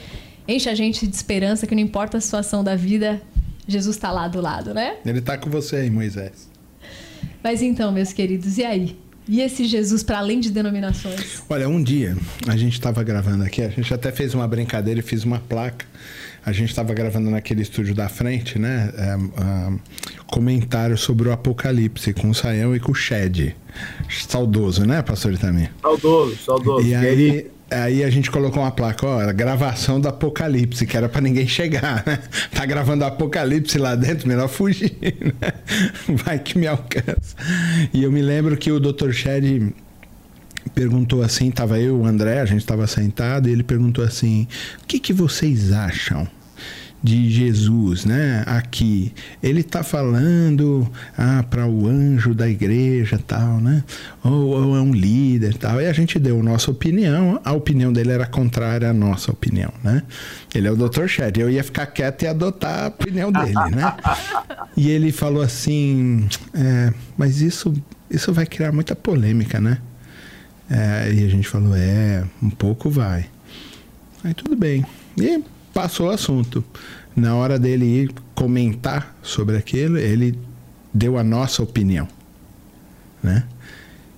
enche 0.46 0.68
a 0.68 0.74
gente 0.74 1.06
de 1.06 1.14
esperança 1.14 1.66
que 1.66 1.74
não 1.74 1.82
importa 1.82 2.18
a 2.18 2.20
situação 2.20 2.62
da 2.62 2.76
vida, 2.76 3.20
Jesus 3.66 3.96
está 3.96 4.10
lá 4.10 4.28
do 4.28 4.40
lado, 4.40 4.74
né? 4.74 4.96
Ele 5.04 5.18
está 5.18 5.38
com 5.38 5.50
você 5.50 5.76
aí, 5.76 5.90
Moisés. 5.90 6.48
Mas 7.42 7.62
então, 7.62 7.90
meus 7.92 8.12
queridos, 8.12 8.58
e 8.58 8.64
aí? 8.64 8.96
E 9.26 9.40
esse 9.40 9.64
Jesus 9.64 10.02
para 10.02 10.18
além 10.18 10.38
de 10.38 10.50
denominações? 10.50 11.42
Olha, 11.48 11.66
um 11.66 11.82
dia 11.82 12.16
a 12.46 12.56
gente 12.56 12.74
estava 12.74 13.02
gravando 13.02 13.42
aqui, 13.42 13.62
a 13.62 13.68
gente 13.68 13.92
até 13.92 14.12
fez 14.12 14.34
uma 14.34 14.46
brincadeira 14.46 15.00
e 15.00 15.02
fez 15.02 15.24
uma 15.24 15.38
placa. 15.38 15.86
A 16.44 16.52
gente 16.52 16.68
estava 16.68 16.92
gravando 16.92 17.30
naquele 17.30 17.62
estúdio 17.62 17.94
da 17.94 18.06
frente, 18.06 18.58
né? 18.58 18.92
É, 18.98 19.14
é, 19.14 19.78
comentário 20.26 20.98
sobre 20.98 21.28
o 21.28 21.32
Apocalipse 21.32 22.12
com 22.12 22.28
o 22.28 22.34
Saião 22.34 22.76
e 22.76 22.80
com 22.80 22.92
o 22.92 22.94
Shed. 22.94 23.56
Saudoso, 24.10 24.84
né, 24.84 25.00
pastor 25.00 25.32
Itamir? 25.32 25.70
Saudoso, 25.80 26.36
saudoso. 26.36 26.86
E 26.86 26.94
aí, 26.94 27.50
Aí 27.70 28.04
a 28.04 28.10
gente 28.10 28.30
colocou 28.30 28.62
uma 28.62 28.70
placa, 28.70 29.06
ó, 29.06 29.32
gravação 29.32 30.00
do 30.00 30.08
Apocalipse, 30.08 30.86
que 30.86 30.96
era 30.96 31.08
para 31.08 31.20
ninguém 31.20 31.48
chegar, 31.48 32.04
né? 32.06 32.18
Tá 32.52 32.64
gravando 32.66 33.04
Apocalipse 33.04 33.78
lá 33.78 33.94
dentro, 33.94 34.28
melhor 34.28 34.48
fugir, 34.48 34.94
né? 35.00 35.52
Vai 36.24 36.38
que 36.38 36.58
me 36.58 36.66
alcança. 36.66 37.34
E 37.92 38.02
eu 38.02 38.12
me 38.12 38.22
lembro 38.22 38.56
que 38.56 38.70
o 38.70 38.78
Dr. 38.78 39.10
Shed 39.12 39.74
perguntou 40.74 41.22
assim, 41.22 41.50
tava 41.50 41.78
eu, 41.78 42.00
o 42.00 42.06
André, 42.06 42.40
a 42.40 42.46
gente 42.46 42.60
estava 42.60 42.86
sentado, 42.86 43.48
e 43.48 43.52
ele 43.52 43.62
perguntou 43.62 44.04
assim: 44.04 44.46
"O 44.82 44.86
que 44.86 44.98
que 44.98 45.12
vocês 45.12 45.72
acham 45.72 46.28
de 47.04 47.30
Jesus, 47.30 48.06
né? 48.06 48.42
Aqui 48.46 49.12
ele 49.42 49.60
está 49.60 49.82
falando 49.82 50.90
ah, 51.18 51.44
para 51.50 51.66
o 51.66 51.86
anjo 51.86 52.32
da 52.32 52.48
igreja, 52.48 53.20
tal, 53.24 53.60
né? 53.60 53.84
Ou, 54.24 54.32
ou, 54.46 54.76
é 54.76 54.80
um 54.80 54.90
líder, 54.90 55.54
tal. 55.58 55.82
E 55.82 55.86
a 55.86 55.92
gente 55.92 56.18
deu 56.18 56.40
a 56.40 56.42
nossa 56.42 56.70
opinião. 56.70 57.38
A 57.44 57.52
opinião 57.52 57.92
dele 57.92 58.10
era 58.10 58.24
contrária 58.24 58.88
à 58.88 58.94
nossa 58.94 59.30
opinião, 59.30 59.70
né? 59.82 60.02
Ele 60.54 60.66
é 60.66 60.70
o 60.70 60.76
Dr. 60.76 61.06
Shed. 61.06 61.38
Eu 61.38 61.50
ia 61.50 61.62
ficar 61.62 61.84
quieto 61.84 62.22
e 62.22 62.26
adotar 62.26 62.84
a 62.84 62.88
opinião 62.88 63.30
dele, 63.30 63.52
né? 63.52 63.94
E 64.76 64.90
ele 64.90 65.12
falou 65.12 65.40
assim, 65.40 66.26
é, 66.52 66.92
mas 67.16 67.40
isso 67.40 67.72
isso 68.10 68.32
vai 68.32 68.44
criar 68.44 68.72
muita 68.72 68.96
polêmica, 68.96 69.60
né? 69.60 69.78
É, 70.68 71.12
e 71.12 71.24
a 71.24 71.28
gente 71.28 71.46
falou, 71.46 71.76
é, 71.76 72.24
um 72.42 72.50
pouco 72.50 72.90
vai. 72.90 73.26
Aí 74.24 74.34
tudo 74.34 74.56
bem. 74.56 74.84
E 75.16 75.44
passou 75.74 76.06
o 76.06 76.10
assunto. 76.10 76.64
Na 77.14 77.34
hora 77.34 77.58
dele 77.58 77.84
ir 77.84 78.14
comentar 78.34 79.14
sobre 79.22 79.56
aquilo, 79.56 79.98
ele 79.98 80.38
deu 80.92 81.18
a 81.18 81.24
nossa 81.24 81.62
opinião, 81.62 82.08
né? 83.22 83.44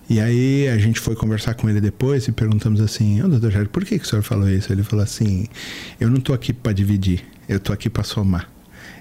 E 0.08 0.20
aí 0.20 0.68
a 0.68 0.78
gente 0.78 1.00
foi 1.00 1.16
conversar 1.16 1.54
com 1.54 1.68
ele 1.68 1.80
depois 1.80 2.28
e 2.28 2.32
perguntamos 2.32 2.80
assim, 2.80 3.20
oh, 3.22 3.28
doutor 3.28 3.50
Jair, 3.50 3.68
por 3.68 3.84
que, 3.84 3.98
que 3.98 4.04
o 4.04 4.08
senhor 4.08 4.22
falou 4.22 4.48
isso? 4.48 4.72
Ele 4.72 4.84
falou 4.84 5.02
assim, 5.02 5.48
eu 5.98 6.08
não 6.08 6.18
estou 6.18 6.34
aqui 6.34 6.52
para 6.52 6.72
dividir, 6.72 7.24
eu 7.48 7.56
estou 7.56 7.74
aqui 7.74 7.90
para 7.90 8.04
somar. 8.04 8.48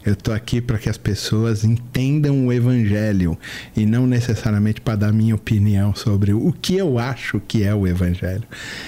Eu 0.05 0.13
estou 0.13 0.33
aqui 0.33 0.61
para 0.61 0.77
que 0.77 0.87
as 0.87 0.97
pessoas 0.97 1.63
entendam 1.63 2.45
o 2.45 2.53
Evangelho 2.53 3.37
e 3.75 3.85
não 3.85 4.05
necessariamente 4.05 4.79
para 4.79 4.95
dar 4.95 5.11
minha 5.11 5.33
opinião 5.33 5.95
sobre 5.95 6.31
o 6.31 6.53
que 6.53 6.75
eu 6.75 6.99
acho 6.99 7.41
que 7.47 7.63
é 7.63 7.73
o 7.73 7.87
Evangelho. 7.87 8.43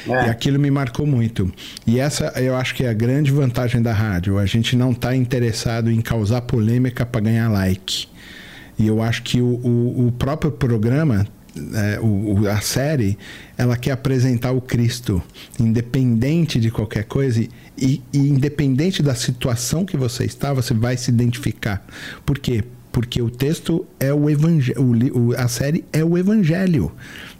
É. 0.07 0.27
E 0.27 0.29
aquilo 0.29 0.59
me 0.59 0.69
marcou 0.69 1.07
muito. 1.07 1.51
E 1.87 1.99
essa 1.99 2.25
eu 2.39 2.55
acho 2.55 2.75
que 2.75 2.83
é 2.83 2.89
a 2.89 2.93
grande 2.93 3.31
vantagem 3.31 3.81
da 3.81 3.93
rádio. 3.93 4.37
A 4.37 4.45
gente 4.45 4.75
não 4.75 4.91
está 4.91 5.15
interessado 5.15 5.89
em 5.89 6.01
causar 6.01 6.41
polêmica 6.41 7.03
para 7.05 7.21
ganhar 7.21 7.49
like. 7.49 8.07
E 8.77 8.85
eu 8.85 9.01
acho 9.01 9.23
que 9.23 9.41
o, 9.41 9.59
o, 9.63 10.07
o 10.07 10.11
próprio 10.11 10.51
programa 10.51 11.25
é, 11.73 11.99
o, 11.99 12.47
a 12.47 12.61
série 12.61 13.17
ela 13.57 13.75
quer 13.75 13.91
apresentar 13.91 14.51
o 14.51 14.61
Cristo 14.61 15.21
independente 15.59 16.59
de 16.59 16.69
qualquer 16.69 17.05
coisa 17.05 17.41
e, 17.41 17.49
e 17.77 18.01
independente 18.13 19.03
da 19.03 19.13
situação 19.13 19.85
que 19.85 19.95
você 19.95 20.25
está 20.25 20.53
você 20.53 20.73
vai 20.73 20.97
se 20.97 21.11
identificar. 21.11 21.85
Por 22.25 22.39
quê? 22.39 22.63
Porque 22.91 23.21
o 23.21 23.29
texto 23.29 23.85
é 23.99 24.11
o 24.13 24.29
evangelho 24.29 25.33
a 25.37 25.47
série 25.47 25.85
é 25.93 26.03
o 26.03 26.17
evangelho. 26.17 26.91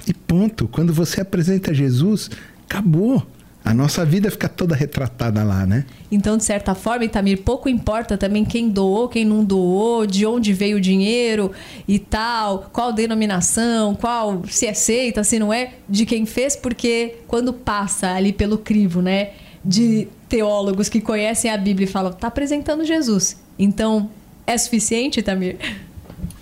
E 0.08 0.14
ponto. 0.14 0.68
Quando 0.68 0.94
você 0.94 1.22
apresenta 1.22 1.74
Jesus 1.74 2.30
acabou. 2.70 3.26
A 3.66 3.74
nossa 3.74 4.06
vida 4.06 4.32
fica 4.32 4.48
toda 4.48 4.74
retratada 4.74 5.44
lá, 5.44 5.66
né? 5.66 5.84
Então, 6.10 6.38
de 6.38 6.44
certa 6.46 6.74
forma, 6.74 7.04
Itamir, 7.04 7.42
pouco 7.42 7.68
importa 7.68 8.18
também 8.18 8.46
quem 8.46 8.70
doou, 8.70 9.10
quem 9.10 9.26
não 9.26 9.44
doou, 9.44 10.08
de 10.08 10.26
onde 10.26 10.54
veio 10.54 10.78
o 10.78 10.80
dinheiro 10.80 11.52
e 11.86 12.00
tal, 12.00 12.70
qual 12.72 12.94
denominação, 12.94 13.94
qual 13.94 14.42
se 14.48 14.68
é 14.68 14.74
seita, 14.74 15.22
se 15.22 15.38
não 15.38 15.52
é, 15.52 15.74
de 15.90 16.06
quem 16.06 16.26
fez, 16.26 16.56
porque 16.56 17.16
quando 17.28 17.52
passa 17.52 18.14
ali 18.14 18.32
pelo 18.32 18.58
crivo, 18.58 19.02
né, 19.02 19.32
de 19.66 20.08
teólogos 20.28 20.90
que 20.90 21.02
conhecem 21.02 21.52
a 21.52 21.58
Bíblia 21.58 21.86
e 21.86 21.92
falam, 21.92 22.12
tá 22.12 22.28
apresentando 22.28 22.84
Jesus. 22.84 23.42
Então, 23.58 24.10
é 24.46 24.58
suficiente, 24.58 25.20
Itamir? 25.20 25.58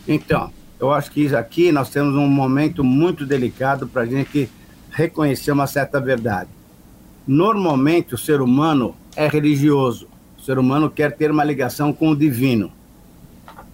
Então, 0.07 0.51
eu 0.79 0.91
acho 0.91 1.11
que 1.11 1.33
aqui 1.35 1.71
nós 1.71 1.89
temos 1.89 2.15
um 2.15 2.27
momento 2.27 2.83
muito 2.83 3.25
delicado 3.25 3.87
para 3.87 4.03
a 4.03 4.05
gente 4.05 4.49
reconhecer 4.91 5.51
uma 5.51 5.67
certa 5.67 5.99
verdade 5.99 6.49
Normalmente 7.27 8.13
o 8.13 8.17
ser 8.17 8.39
humano 8.39 8.95
é 9.15 9.27
religioso. 9.27 10.07
O 10.37 10.41
ser 10.41 10.59
humano 10.59 10.91
quer 10.91 11.15
ter 11.15 11.31
uma 11.31 11.43
ligação 11.43 11.91
com 11.91 12.09
o 12.09 12.15
divino. 12.15 12.71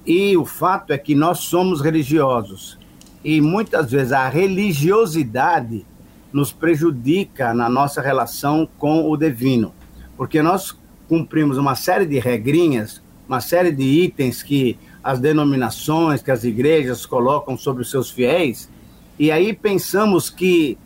E 0.05 0.37
o 0.37 0.45
fato 0.45 0.93
é 0.93 0.97
que 0.97 1.13
nós 1.13 1.39
somos 1.39 1.81
religiosos. 1.81 2.77
E 3.23 3.41
muitas 3.41 3.91
vezes 3.91 4.13
a 4.13 4.29
religiosidade 4.29 5.85
nos 6.31 6.53
prejudica 6.53 7.53
na 7.53 7.67
nossa 7.67 8.01
relação 8.01 8.67
com 8.77 9.09
o 9.11 9.17
divino. 9.17 9.73
Porque 10.21 10.39
nós 10.39 10.77
cumprimos 11.09 11.57
uma 11.57 11.73
série 11.73 12.05
de 12.05 12.19
regrinhas, 12.19 13.01
uma 13.27 13.41
série 13.41 13.71
de 13.71 13.81
itens 13.81 14.43
que 14.43 14.77
as 15.03 15.19
denominações, 15.19 16.21
que 16.21 16.29
as 16.29 16.43
igrejas 16.43 17.07
colocam 17.07 17.57
sobre 17.57 17.81
os 17.81 17.89
seus 17.89 18.11
fiéis, 18.11 18.69
e 19.17 19.31
aí 19.31 19.51
pensamos 19.51 20.29
que 20.29 20.77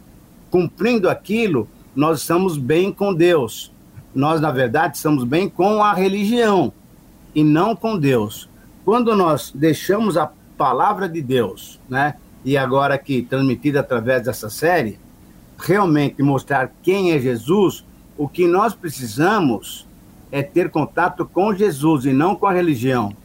cumprindo 0.49 1.09
aquilo, 1.09 1.67
nós 1.93 2.21
estamos 2.21 2.57
bem 2.57 2.93
com 2.93 3.13
Deus. 3.13 3.73
Nós, 4.15 4.39
na 4.39 4.51
verdade, 4.51 4.95
estamos 4.95 5.25
bem 5.25 5.49
com 5.49 5.83
a 5.83 5.93
religião 5.93 6.71
e 7.35 7.43
não 7.43 7.75
com 7.75 7.99
Deus. 7.99 8.47
Quando 8.85 9.13
nós 9.17 9.51
deixamos 9.53 10.15
a 10.15 10.31
palavra 10.57 11.09
de 11.09 11.21
Deus, 11.21 11.77
né, 11.89 12.15
e 12.45 12.55
agora 12.55 12.93
aqui 12.95 13.21
transmitida 13.21 13.81
através 13.81 14.23
dessa 14.23 14.49
série, 14.49 14.97
realmente 15.57 16.23
mostrar 16.23 16.71
quem 16.81 17.11
é 17.11 17.19
Jesus, 17.19 17.83
o 18.17 18.27
que 18.27 18.47
nós 18.47 18.73
precisamos 18.73 19.87
é 20.31 20.41
ter 20.41 20.69
contato 20.69 21.25
com 21.25 21.53
Jesus 21.53 22.05
e 22.05 22.13
não 22.13 22.35
com 22.35 22.45
a 22.45 22.53
religião. 22.53 23.15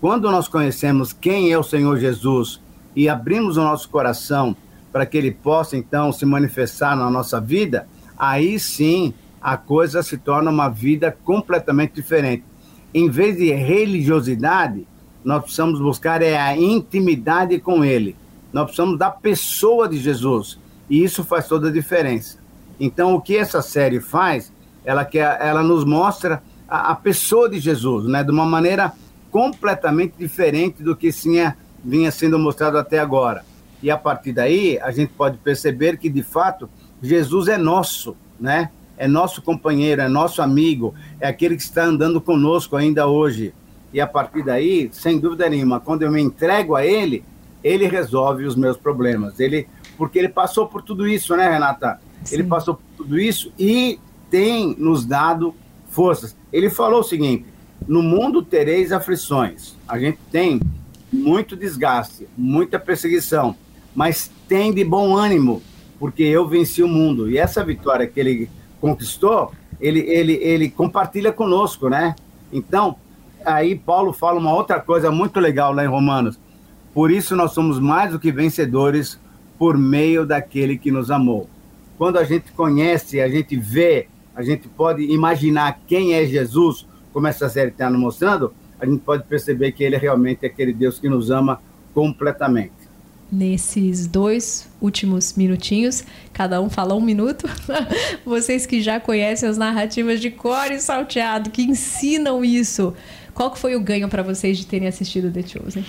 Quando 0.00 0.30
nós 0.30 0.48
conhecemos 0.48 1.12
quem 1.12 1.52
é 1.52 1.58
o 1.58 1.62
Senhor 1.62 1.98
Jesus 1.98 2.60
e 2.94 3.08
abrimos 3.08 3.56
o 3.56 3.62
nosso 3.62 3.88
coração 3.88 4.56
para 4.92 5.04
que 5.04 5.16
ele 5.16 5.30
possa 5.30 5.76
então 5.76 6.12
se 6.12 6.24
manifestar 6.24 6.96
na 6.96 7.10
nossa 7.10 7.40
vida, 7.40 7.88
aí 8.16 8.58
sim 8.58 9.12
a 9.40 9.56
coisa 9.56 10.02
se 10.02 10.16
torna 10.16 10.50
uma 10.50 10.68
vida 10.68 11.16
completamente 11.24 11.94
diferente. 11.94 12.44
Em 12.92 13.08
vez 13.08 13.36
de 13.36 13.52
religiosidade, 13.52 14.86
nós 15.24 15.42
precisamos 15.42 15.80
buscar 15.80 16.22
é 16.22 16.38
a 16.38 16.56
intimidade 16.56 17.58
com 17.58 17.84
Ele. 17.84 18.16
Nós 18.52 18.64
precisamos 18.64 18.98
da 18.98 19.10
pessoa 19.10 19.88
de 19.88 19.98
Jesus. 19.98 20.58
E 20.88 21.02
isso 21.02 21.22
faz 21.22 21.46
toda 21.46 21.68
a 21.68 21.72
diferença. 21.72 22.38
Então, 22.80 23.14
o 23.14 23.20
que 23.20 23.36
essa 23.36 23.60
série 23.60 24.00
faz, 24.00 24.52
ela, 24.84 25.04
quer, 25.04 25.38
ela 25.40 25.62
nos 25.62 25.84
mostra 25.84 26.42
a, 26.68 26.92
a 26.92 26.94
pessoa 26.94 27.48
de 27.48 27.58
Jesus, 27.58 28.06
né? 28.06 28.22
De 28.22 28.30
uma 28.30 28.46
maneira 28.46 28.92
completamente 29.30 30.14
diferente 30.18 30.82
do 30.82 30.96
que 30.96 31.12
tinha, 31.12 31.56
vinha 31.84 32.10
sendo 32.10 32.38
mostrado 32.38 32.78
até 32.78 32.98
agora. 32.98 33.44
E 33.82 33.90
a 33.90 33.96
partir 33.96 34.32
daí, 34.32 34.78
a 34.80 34.90
gente 34.90 35.12
pode 35.12 35.38
perceber 35.38 35.98
que, 35.98 36.08
de 36.08 36.22
fato, 36.22 36.68
Jesus 37.02 37.48
é 37.48 37.56
nosso, 37.56 38.16
né? 38.38 38.70
É 38.96 39.06
nosso 39.06 39.40
companheiro, 39.40 40.02
é 40.02 40.08
nosso 40.08 40.42
amigo, 40.42 40.92
é 41.20 41.28
aquele 41.28 41.56
que 41.56 41.62
está 41.62 41.84
andando 41.84 42.20
conosco 42.20 42.74
ainda 42.74 43.06
hoje. 43.06 43.54
E 43.92 44.00
a 44.00 44.06
partir 44.06 44.44
daí, 44.44 44.88
sem 44.92 45.18
dúvida 45.18 45.48
nenhuma, 45.48 45.78
quando 45.78 46.02
eu 46.02 46.10
me 46.10 46.20
entrego 46.20 46.74
a 46.74 46.84
Ele, 46.84 47.24
Ele 47.62 47.86
resolve 47.86 48.44
os 48.44 48.56
meus 48.56 48.76
problemas. 48.76 49.38
Ele, 49.38 49.68
porque 49.96 50.18
Ele 50.18 50.28
passou 50.28 50.66
por 50.66 50.82
tudo 50.82 51.06
isso, 51.06 51.36
né, 51.36 51.48
Renata? 51.48 52.00
Sim. 52.24 52.36
Ele 52.36 52.44
passou 52.44 52.74
por 52.74 52.82
tudo 52.96 53.18
isso 53.18 53.52
e 53.58 53.98
tem 54.30 54.74
nos 54.78 55.04
dado 55.04 55.54
forças. 55.88 56.36
Ele 56.52 56.70
falou 56.70 57.00
o 57.00 57.04
seguinte: 57.04 57.44
no 57.86 58.02
mundo 58.02 58.42
tereis 58.42 58.92
aflições. 58.92 59.74
A 59.86 59.98
gente 59.98 60.18
tem 60.30 60.60
muito 61.12 61.56
desgaste, 61.56 62.28
muita 62.36 62.78
perseguição, 62.78 63.56
mas 63.94 64.30
tem 64.46 64.72
de 64.72 64.84
bom 64.84 65.16
ânimo, 65.16 65.62
porque 65.98 66.22
eu 66.22 66.46
venci 66.46 66.82
o 66.82 66.88
mundo. 66.88 67.30
E 67.30 67.38
essa 67.38 67.64
vitória 67.64 68.06
que 68.06 68.20
ele 68.20 68.50
conquistou, 68.80 69.52
ele, 69.80 70.00
ele, 70.00 70.34
ele 70.34 70.68
compartilha 70.70 71.32
conosco, 71.32 71.88
né? 71.88 72.14
Então, 72.52 72.96
aí 73.44 73.74
Paulo 73.74 74.12
fala 74.12 74.38
uma 74.38 74.54
outra 74.54 74.80
coisa 74.80 75.10
muito 75.10 75.40
legal 75.40 75.72
lá 75.72 75.84
em 75.84 75.88
Romanos. 75.88 76.38
Por 76.92 77.10
isso 77.10 77.36
nós 77.36 77.52
somos 77.52 77.78
mais 77.78 78.12
do 78.12 78.18
que 78.18 78.32
vencedores 78.32 79.18
por 79.58 79.76
meio 79.76 80.26
daquele 80.26 80.78
que 80.78 80.90
nos 80.90 81.10
amou. 81.10 81.48
Quando 81.98 82.18
a 82.18 82.24
gente 82.24 82.52
conhece, 82.52 83.20
a 83.20 83.28
gente 83.28 83.56
vê, 83.56 84.06
a 84.34 84.42
gente 84.42 84.68
pode 84.68 85.02
imaginar 85.02 85.80
quem 85.86 86.14
é 86.14 86.24
Jesus, 86.24 86.86
como 87.12 87.26
essa 87.26 87.48
série 87.48 87.70
está 87.70 87.90
nos 87.90 88.00
mostrando, 88.00 88.54
a 88.80 88.86
gente 88.86 89.00
pode 89.00 89.24
perceber 89.24 89.72
que 89.72 89.82
ele 89.82 89.98
realmente 89.98 90.44
é 90.44 90.46
aquele 90.46 90.72
Deus 90.72 90.98
que 90.98 91.08
nos 91.08 91.30
ama 91.30 91.60
completamente 91.92 92.88
nesses 93.30 94.06
dois 94.06 94.68
últimos 94.80 95.34
minutinhos, 95.34 96.02
cada 96.32 96.60
um 96.60 96.70
fala 96.70 96.94
um 96.94 97.00
minuto. 97.00 97.46
Vocês 98.24 98.64
que 98.66 98.80
já 98.80 98.98
conhecem 98.98 99.48
as 99.48 99.58
narrativas 99.58 100.20
de 100.20 100.30
Core 100.30 100.74
e 100.74 100.80
Salteado, 100.80 101.50
que 101.50 101.62
ensinam 101.62 102.44
isso, 102.44 102.94
qual 103.34 103.50
que 103.50 103.58
foi 103.58 103.76
o 103.76 103.80
ganho 103.80 104.08
para 104.08 104.22
vocês 104.22 104.58
de 104.58 104.66
terem 104.66 104.88
assistido 104.88 105.30
The 105.30 105.42
Chosen? 105.42 105.84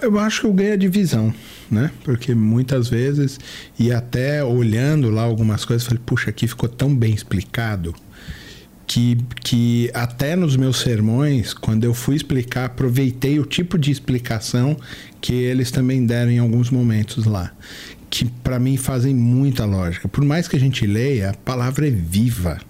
Eu 0.00 0.18
acho 0.18 0.42
que 0.42 0.46
o 0.46 0.52
ganho 0.52 0.72
é 0.72 0.76
de 0.76 0.88
visão, 0.88 1.32
né? 1.70 1.90
Porque 2.02 2.34
muitas 2.34 2.88
vezes, 2.88 3.38
e 3.78 3.92
até 3.92 4.42
olhando 4.42 5.10
lá 5.10 5.22
algumas 5.22 5.64
coisas, 5.64 5.86
falei, 5.86 6.02
puxa, 6.04 6.30
aqui 6.30 6.46
ficou 6.46 6.68
tão 6.68 6.94
bem 6.94 7.12
explicado 7.12 7.94
que, 8.86 9.18
que 9.42 9.90
até 9.94 10.36
nos 10.36 10.56
meus 10.56 10.78
sermões, 10.78 11.54
quando 11.54 11.84
eu 11.84 11.94
fui 11.94 12.16
explicar, 12.16 12.66
aproveitei 12.66 13.38
o 13.38 13.44
tipo 13.44 13.78
de 13.78 13.90
explicação 13.90 14.76
que 15.20 15.32
eles 15.32 15.70
também 15.70 16.04
deram 16.04 16.30
em 16.30 16.38
alguns 16.38 16.70
momentos 16.70 17.24
lá, 17.24 17.52
que 18.10 18.24
para 18.26 18.58
mim 18.58 18.76
fazem 18.76 19.14
muita 19.14 19.64
lógica. 19.64 20.08
Por 20.08 20.24
mais 20.24 20.48
que 20.48 20.56
a 20.56 20.60
gente 20.60 20.86
leia, 20.86 21.30
a 21.30 21.34
palavra 21.34 21.86
é 21.88 21.90
viva. 21.90 22.60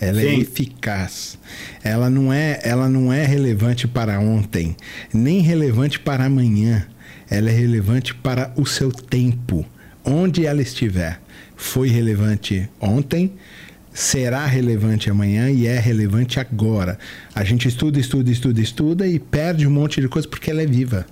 Ela 0.00 0.20
é 0.20 0.24
Sim. 0.24 0.30
é 0.30 0.40
eficaz. 0.40 1.38
Ela 1.82 2.10
não 2.10 2.32
é, 2.32 2.60
ela 2.62 2.88
não 2.88 3.12
é 3.12 3.24
relevante 3.24 3.86
para 3.86 4.18
ontem, 4.20 4.76
nem 5.12 5.40
relevante 5.40 5.98
para 5.98 6.24
amanhã. 6.24 6.86
Ela 7.30 7.50
é 7.50 7.52
relevante 7.52 8.14
para 8.14 8.52
o 8.56 8.66
seu 8.66 8.92
tempo, 8.92 9.64
onde 10.04 10.46
ela 10.46 10.60
estiver. 10.60 11.20
Foi 11.56 11.88
relevante 11.88 12.68
ontem, 12.80 13.32
será 13.92 14.44
relevante 14.44 15.08
amanhã 15.08 15.50
e 15.50 15.66
é 15.66 15.78
relevante 15.78 16.38
agora. 16.40 16.98
A 17.34 17.44
gente 17.44 17.68
estuda, 17.68 17.98
estuda, 17.98 18.30
estuda, 18.30 18.60
estuda 18.60 19.06
e 19.06 19.18
perde 19.18 19.66
um 19.66 19.70
monte 19.70 20.00
de 20.00 20.08
coisa 20.08 20.28
porque 20.28 20.50
ela 20.50 20.62
é 20.62 20.66
viva. 20.66 21.06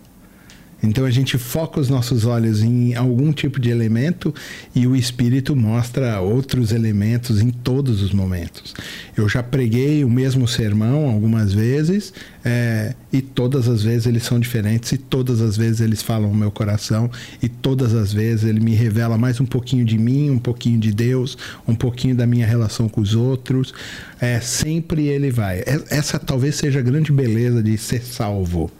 Então 0.82 1.04
a 1.04 1.10
gente 1.10 1.38
foca 1.38 1.78
os 1.78 1.88
nossos 1.88 2.24
olhos 2.24 2.62
em 2.62 2.94
algum 2.94 3.32
tipo 3.32 3.60
de 3.60 3.70
elemento 3.70 4.34
e 4.74 4.86
o 4.86 4.96
espírito 4.96 5.54
mostra 5.54 6.20
outros 6.20 6.72
elementos 6.72 7.40
em 7.40 7.50
todos 7.50 8.02
os 8.02 8.12
momentos. 8.12 8.74
Eu 9.16 9.28
já 9.28 9.42
preguei 9.42 10.04
o 10.04 10.10
mesmo 10.10 10.48
sermão 10.48 11.08
algumas 11.08 11.52
vezes 11.52 12.12
é, 12.44 12.94
e 13.12 13.22
todas 13.22 13.68
as 13.68 13.82
vezes 13.82 14.06
eles 14.06 14.24
são 14.24 14.40
diferentes 14.40 14.90
e 14.92 14.98
todas 14.98 15.40
as 15.40 15.56
vezes 15.56 15.80
eles 15.80 16.02
falam 16.02 16.30
o 16.30 16.34
meu 16.34 16.50
coração 16.50 17.08
e 17.40 17.48
todas 17.48 17.94
as 17.94 18.12
vezes 18.12 18.44
ele 18.44 18.58
me 18.58 18.74
revela 18.74 19.16
mais 19.16 19.40
um 19.40 19.46
pouquinho 19.46 19.84
de 19.84 19.96
mim, 19.96 20.30
um 20.30 20.38
pouquinho 20.38 20.80
de 20.80 20.92
Deus, 20.92 21.38
um 21.66 21.74
pouquinho 21.74 22.16
da 22.16 22.26
minha 22.26 22.46
relação 22.46 22.88
com 22.88 23.00
os 23.00 23.14
outros. 23.14 23.72
É, 24.20 24.40
sempre 24.40 25.06
ele 25.06 25.30
vai. 25.30 25.62
Essa 25.90 26.18
talvez 26.18 26.56
seja 26.56 26.80
a 26.80 26.82
grande 26.82 27.12
beleza 27.12 27.62
de 27.62 27.78
ser 27.78 28.02
salvo 28.02 28.70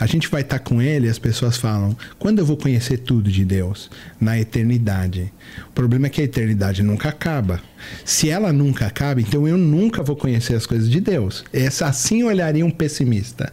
a 0.00 0.06
gente 0.06 0.28
vai 0.28 0.40
estar 0.40 0.58
tá 0.58 0.64
com 0.64 0.80
ele 0.80 1.10
as 1.10 1.18
pessoas 1.18 1.58
falam: 1.58 1.94
quando 2.18 2.38
eu 2.38 2.46
vou 2.46 2.56
conhecer 2.56 2.96
tudo 2.96 3.30
de 3.30 3.44
Deus? 3.44 3.90
Na 4.18 4.40
eternidade. 4.40 5.30
O 5.68 5.72
problema 5.72 6.06
é 6.06 6.10
que 6.10 6.22
a 6.22 6.24
eternidade 6.24 6.82
nunca 6.82 7.10
acaba. 7.10 7.60
Se 8.02 8.30
ela 8.30 8.50
nunca 8.50 8.86
acaba, 8.86 9.20
então 9.20 9.46
eu 9.46 9.58
nunca 9.58 10.02
vou 10.02 10.16
conhecer 10.16 10.54
as 10.54 10.64
coisas 10.64 10.88
de 10.88 11.00
Deus. 11.00 11.44
Essa, 11.52 11.86
assim 11.86 12.24
olharia 12.24 12.64
um 12.64 12.70
pessimista. 12.70 13.52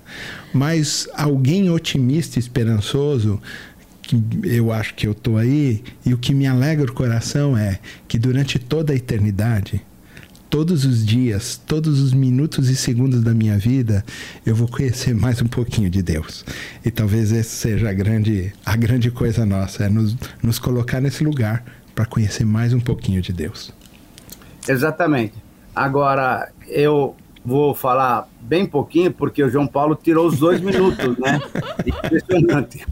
Mas 0.53 1.09
alguém 1.13 1.69
otimista, 1.69 2.39
esperançoso, 2.39 3.41
que 4.01 4.17
eu 4.43 4.71
acho 4.71 4.95
que 4.95 5.05
eu 5.05 5.11
estou 5.11 5.37
aí, 5.37 5.83
e 6.05 6.13
o 6.13 6.17
que 6.17 6.33
me 6.33 6.47
alegra 6.47 6.89
o 6.89 6.93
coração 6.93 7.57
é 7.57 7.79
que 8.07 8.17
durante 8.17 8.57
toda 8.57 8.93
a 8.93 8.95
eternidade 8.95 9.81
todos 10.49 10.85
os 10.85 11.05
dias, 11.05 11.59
todos 11.67 12.01
os 12.01 12.13
minutos 12.13 12.69
e 12.69 12.75
segundos 12.75 13.21
da 13.21 13.33
minha 13.33 13.57
vida, 13.57 14.03
eu 14.45 14.55
vou 14.55 14.67
conhecer 14.67 15.13
mais 15.13 15.41
um 15.41 15.47
pouquinho 15.47 15.89
de 15.89 16.01
Deus. 16.01 16.45
E 16.83 16.91
talvez 16.91 17.31
essa 17.31 17.49
seja 17.49 17.89
a 17.89 17.93
grande, 17.93 18.53
a 18.65 18.75
grande 18.75 19.11
coisa 19.11 19.45
nossa, 19.45 19.85
é 19.85 19.89
nos, 19.89 20.15
nos 20.41 20.59
colocar 20.59 21.01
nesse 21.01 21.23
lugar 21.23 21.63
para 21.93 22.05
conhecer 22.05 22.45
mais 22.45 22.73
um 22.73 22.79
pouquinho 22.79 23.21
de 23.21 23.33
Deus. 23.33 23.73
Exatamente. 24.67 25.33
Agora, 25.75 26.51
eu 26.67 27.15
vou 27.43 27.73
falar 27.73 28.27
bem 28.41 28.65
pouquinho, 28.65 29.11
porque 29.11 29.43
o 29.43 29.49
João 29.49 29.67
Paulo 29.67 29.95
tirou 29.95 30.27
os 30.27 30.39
dois 30.39 30.59
minutos, 30.59 31.17
né? 31.17 31.39
Impressionante. 31.85 32.85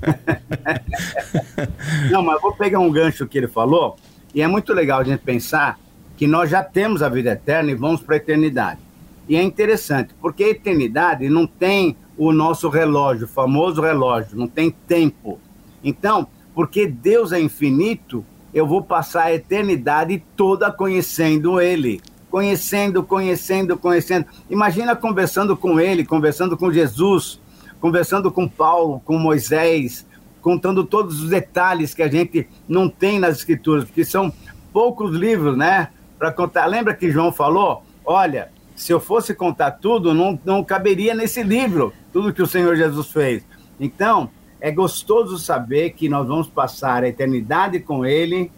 Não, 2.11 2.21
mas 2.21 2.41
vou 2.41 2.53
pegar 2.53 2.79
um 2.79 2.91
gancho 2.91 3.27
que 3.27 3.37
ele 3.37 3.47
falou, 3.47 3.97
e 4.33 4.41
é 4.41 4.47
muito 4.47 4.73
legal 4.73 5.01
a 5.01 5.03
gente 5.03 5.19
pensar 5.19 5.79
que 6.17 6.27
nós 6.27 6.49
já 6.49 6.63
temos 6.63 7.01
a 7.01 7.09
vida 7.09 7.31
eterna 7.31 7.71
e 7.71 7.75
vamos 7.75 8.01
para 8.01 8.15
a 8.15 8.17
eternidade. 8.17 8.79
E 9.27 9.35
é 9.35 9.41
interessante, 9.41 10.13
porque 10.21 10.43
a 10.43 10.49
eternidade 10.49 11.27
não 11.29 11.47
tem 11.47 11.97
o 12.17 12.31
nosso 12.31 12.69
relógio, 12.69 13.25
o 13.25 13.29
famoso 13.29 13.81
relógio, 13.81 14.37
não 14.37 14.47
tem 14.47 14.71
tempo. 14.71 15.39
Então, 15.83 16.27
porque 16.53 16.87
Deus 16.87 17.31
é 17.31 17.39
infinito, 17.39 18.25
eu 18.53 18.65
vou 18.65 18.81
passar 18.81 19.23
a 19.23 19.33
eternidade 19.33 20.23
toda 20.35 20.71
conhecendo 20.71 21.59
Ele. 21.59 22.01
Conhecendo, 22.29 23.03
conhecendo, 23.03 23.77
conhecendo. 23.77 24.25
Imagina 24.49 24.95
conversando 24.95 25.57
com 25.57 25.79
Ele, 25.79 26.05
conversando 26.05 26.57
com 26.57 26.71
Jesus, 26.71 27.39
conversando 27.79 28.31
com 28.31 28.47
Paulo, 28.47 29.01
com 29.03 29.17
Moisés, 29.17 30.05
contando 30.41 30.83
todos 30.83 31.21
os 31.21 31.29
detalhes 31.29 31.93
que 31.93 32.03
a 32.03 32.07
gente 32.07 32.47
não 32.67 32.87
tem 32.87 33.19
nas 33.19 33.37
Escrituras, 33.37 33.85
porque 33.85 34.05
são 34.05 34.31
poucos 34.71 35.15
livros, 35.15 35.57
né? 35.57 35.89
Para 36.17 36.31
contar. 36.31 36.65
Lembra 36.65 36.93
que 36.93 37.11
João 37.11 37.31
falou? 37.31 37.83
Olha, 38.03 38.49
se 38.75 38.91
eu 38.91 38.99
fosse 38.99 39.33
contar 39.33 39.71
tudo, 39.71 40.13
não, 40.13 40.39
não 40.43 40.63
caberia 40.63 41.13
nesse 41.15 41.41
livro, 41.41 41.93
tudo 42.11 42.33
que 42.33 42.41
o 42.41 42.47
Senhor 42.47 42.75
Jesus 42.75 43.11
fez. 43.11 43.43
Então, 43.79 44.29
é 44.59 44.71
gostoso 44.71 45.37
saber 45.37 45.91
que 45.91 46.09
nós 46.09 46.27
vamos 46.27 46.47
passar 46.47 47.03
a 47.03 47.07
eternidade 47.07 47.79
com 47.79 48.05
Ele, 48.05 48.51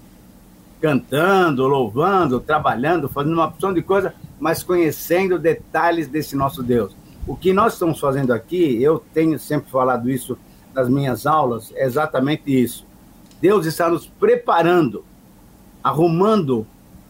cantando, 0.81 1.67
louvando, 1.67 2.39
trabalhando, 2.39 3.09
fazendo 3.09 3.33
uma 3.33 3.47
opção 3.47 3.73
de 3.73 3.81
coisa, 3.81 4.13
mas 4.39 4.63
conhecendo 4.63 5.39
detalhes 5.39 6.07
desse 6.07 6.35
nosso 6.35 6.61
Deus. 6.61 6.95
O 7.27 7.35
que 7.35 7.51
nós 7.51 7.73
estamos 7.73 7.99
fazendo 7.99 8.31
aqui, 8.31 8.81
eu 8.81 9.03
tenho 9.13 9.37
sempre 9.37 9.69
falado 9.69 10.09
isso 10.09 10.37
nas 10.73 10.87
minhas 10.87 11.25
aulas, 11.25 11.73
é 11.75 11.85
exatamente 11.85 12.43
isso. 12.47 12.85
Deus 13.41 13.65
está 13.65 13.89
nos 13.89 14.07
preparando, 14.07 15.03
arrumando 15.83 16.65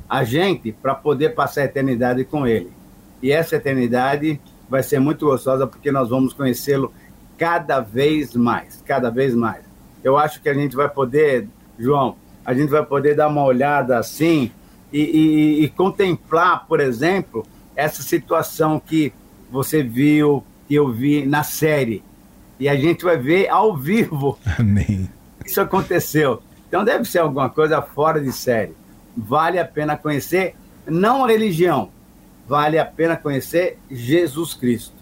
a 0.10 0.24
gente 0.24 0.72
para 0.72 0.96
poder 0.96 1.30
passar 1.36 1.62
a 1.62 1.65
eternidade 1.65 2.24
com 2.24 2.48
Ele. 2.48 2.72
E 3.22 3.32
essa 3.32 3.56
eternidade 3.56 4.39
vai 4.70 4.84
ser 4.84 5.00
muito 5.00 5.26
gostosa 5.26 5.65
porque 5.65 5.91
nós 5.91 6.10
vamos 6.10 6.34
conhecê-lo 6.34 6.93
cada 7.38 7.80
vez 7.80 8.36
mais, 8.36 8.82
cada 8.86 9.10
vez 9.10 9.34
mais. 9.36 9.63
Eu 10.04 10.17
acho 10.17 10.41
que 10.41 10.50
a 10.50 10.54
gente 10.54 10.76
vai 10.76 10.89
poder, 10.89 11.48
João, 11.78 12.15
a 12.46 12.54
gente 12.54 12.70
vai 12.70 12.86
poder 12.86 13.15
dar 13.15 13.28
uma 13.28 13.43
olhada 13.43 13.98
assim 13.98 14.52
e, 14.91 15.02
e, 15.02 15.63
e 15.63 15.70
contemplar, 15.70 16.65
por 16.67 16.80
exemplo, 16.80 17.46
essa 17.76 18.02
situação 18.02 18.79
que 18.79 19.13
você 19.52 19.84
viu, 19.84 20.44
que 20.67 20.75
eu 20.75 20.92
vi 20.92 21.25
na 21.25 21.44
série. 21.44 22.04
E 22.60 22.67
a 22.67 22.75
gente 22.75 23.04
vai 23.04 23.17
ver 23.17 23.50
ao 23.50 23.75
vivo. 23.75 24.38
Amém. 24.58 25.10
Isso 25.46 25.62
aconteceu. 25.62 26.42
Então 26.67 26.84
deve 26.84 27.06
ser 27.06 27.19
alguma 27.19 27.50
coisa 27.50 27.81
fora 27.81 28.19
de 28.19 28.31
série. 28.31 28.73
Vale 29.18 29.60
a 29.60 29.65
pena 29.65 29.98
conhecer, 29.98 30.56
não 30.86 31.26
a 31.26 31.28
religião, 31.28 31.92
vale 32.48 32.78
a 32.78 32.86
pena 32.86 33.18
conhecer 33.18 33.80
Jesus 33.90 34.54
Cristo 34.54 34.96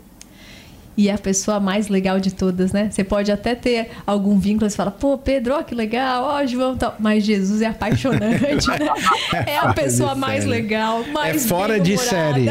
e 0.98 1.10
é 1.10 1.14
a 1.14 1.18
pessoa 1.18 1.60
mais 1.60 1.90
legal 1.90 2.20
de 2.20 2.34
todas, 2.34 2.72
né? 2.72 2.90
Você 2.90 3.04
pode 3.04 3.32
até 3.32 3.54
ter 3.54 3.90
algum 4.08 4.40
vínculo, 4.40 4.70
você 4.70 4.76
fala, 4.76 4.92
pô, 4.92 5.18
Pedro, 5.18 5.56
ó, 5.56 5.64
que 5.64 5.76
legal, 5.76 6.24
ó, 6.24 6.46
João, 6.46 6.78
tal. 6.78 6.96
mas 7.00 7.26
Jesus 7.26 7.62
é 7.62 7.68
apaixonante, 7.68 8.68
né? 8.70 8.90
É 9.46 9.58
a 9.58 9.74
pessoa 9.74 10.16
mais 10.16 10.46
legal, 10.46 11.04
mais 11.12 11.46
É 11.46 11.48
fora 11.48 11.80
de 11.80 11.98
série. 11.98 12.46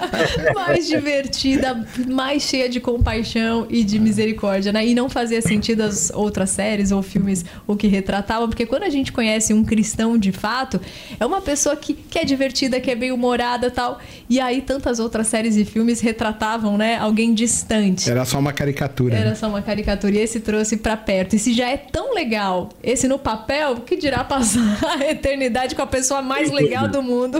mais 0.54 0.86
divertida, 0.86 1.86
mais 2.06 2.42
cheia 2.42 2.68
de 2.68 2.80
compaixão 2.80 3.66
e 3.70 3.82
de 3.82 3.98
misericórdia, 3.98 4.72
né? 4.72 4.86
E 4.86 4.94
não 4.94 5.08
fazia 5.08 5.40
sentido 5.40 5.82
as 5.82 6.10
outras 6.10 6.50
séries 6.50 6.92
ou 6.92 7.02
filmes 7.02 7.44
o 7.66 7.74
que 7.76 7.86
retratavam, 7.86 8.48
porque 8.48 8.66
quando 8.66 8.82
a 8.82 8.90
gente 8.90 9.12
conhece 9.12 9.54
um 9.54 9.64
cristão 9.64 10.18
de 10.18 10.32
fato, 10.32 10.80
é 11.18 11.24
uma 11.24 11.40
pessoa 11.40 11.74
que, 11.76 11.94
que 11.94 12.18
é 12.18 12.24
divertida, 12.24 12.80
que 12.80 12.90
é 12.90 12.94
bem 12.94 13.12
humorada 13.12 13.70
tal. 13.70 13.98
E 14.28 14.40
aí 14.40 14.60
tantas 14.60 14.98
outras 14.98 15.26
séries 15.26 15.56
e 15.56 15.64
filmes 15.64 16.00
retratavam, 16.00 16.76
né? 16.76 16.96
Alguém 16.98 17.32
distante 17.32 17.77
distante. 17.80 18.10
Era 18.10 18.24
só 18.24 18.38
uma 18.38 18.52
caricatura. 18.52 19.16
Era 19.16 19.30
né? 19.30 19.34
só 19.34 19.48
uma 19.48 19.62
caricatura. 19.62 20.14
E 20.14 20.18
esse 20.18 20.40
trouxe 20.40 20.76
para 20.76 20.96
perto. 20.96 21.36
E 21.36 21.38
se 21.38 21.52
já 21.54 21.68
é 21.68 21.76
tão 21.76 22.14
legal, 22.14 22.70
esse 22.82 23.06
no 23.08 23.18
papel, 23.18 23.76
que 23.76 23.96
dirá 23.96 24.24
passar 24.24 24.78
a 25.00 25.10
eternidade 25.10 25.74
com 25.74 25.82
a 25.82 25.86
pessoa 25.86 26.22
mais 26.22 26.50
legal 26.50 26.88
do 26.88 27.02
mundo. 27.02 27.38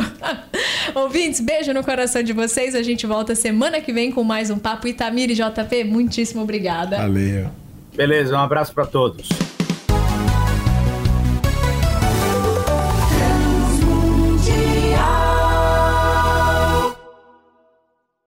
Ouvintes, 0.95 1.41
beijo 1.41 1.73
no 1.73 1.83
coração 1.83 2.23
de 2.23 2.33
vocês. 2.33 2.75
A 2.75 2.83
gente 2.83 3.07
volta 3.07 3.35
semana 3.35 3.81
que 3.81 3.93
vem 3.93 4.11
com 4.11 4.23
mais 4.23 4.51
um 4.51 4.59
Papo 4.59 4.87
Itamir 4.87 5.31
e 5.31 5.35
JP. 5.35 5.85
Muitíssimo 5.85 6.43
obrigada. 6.43 6.99
Valeu. 6.99 7.49
Beleza, 7.95 8.35
um 8.37 8.41
abraço 8.41 8.73
para 8.73 8.87
todos. 8.87 9.29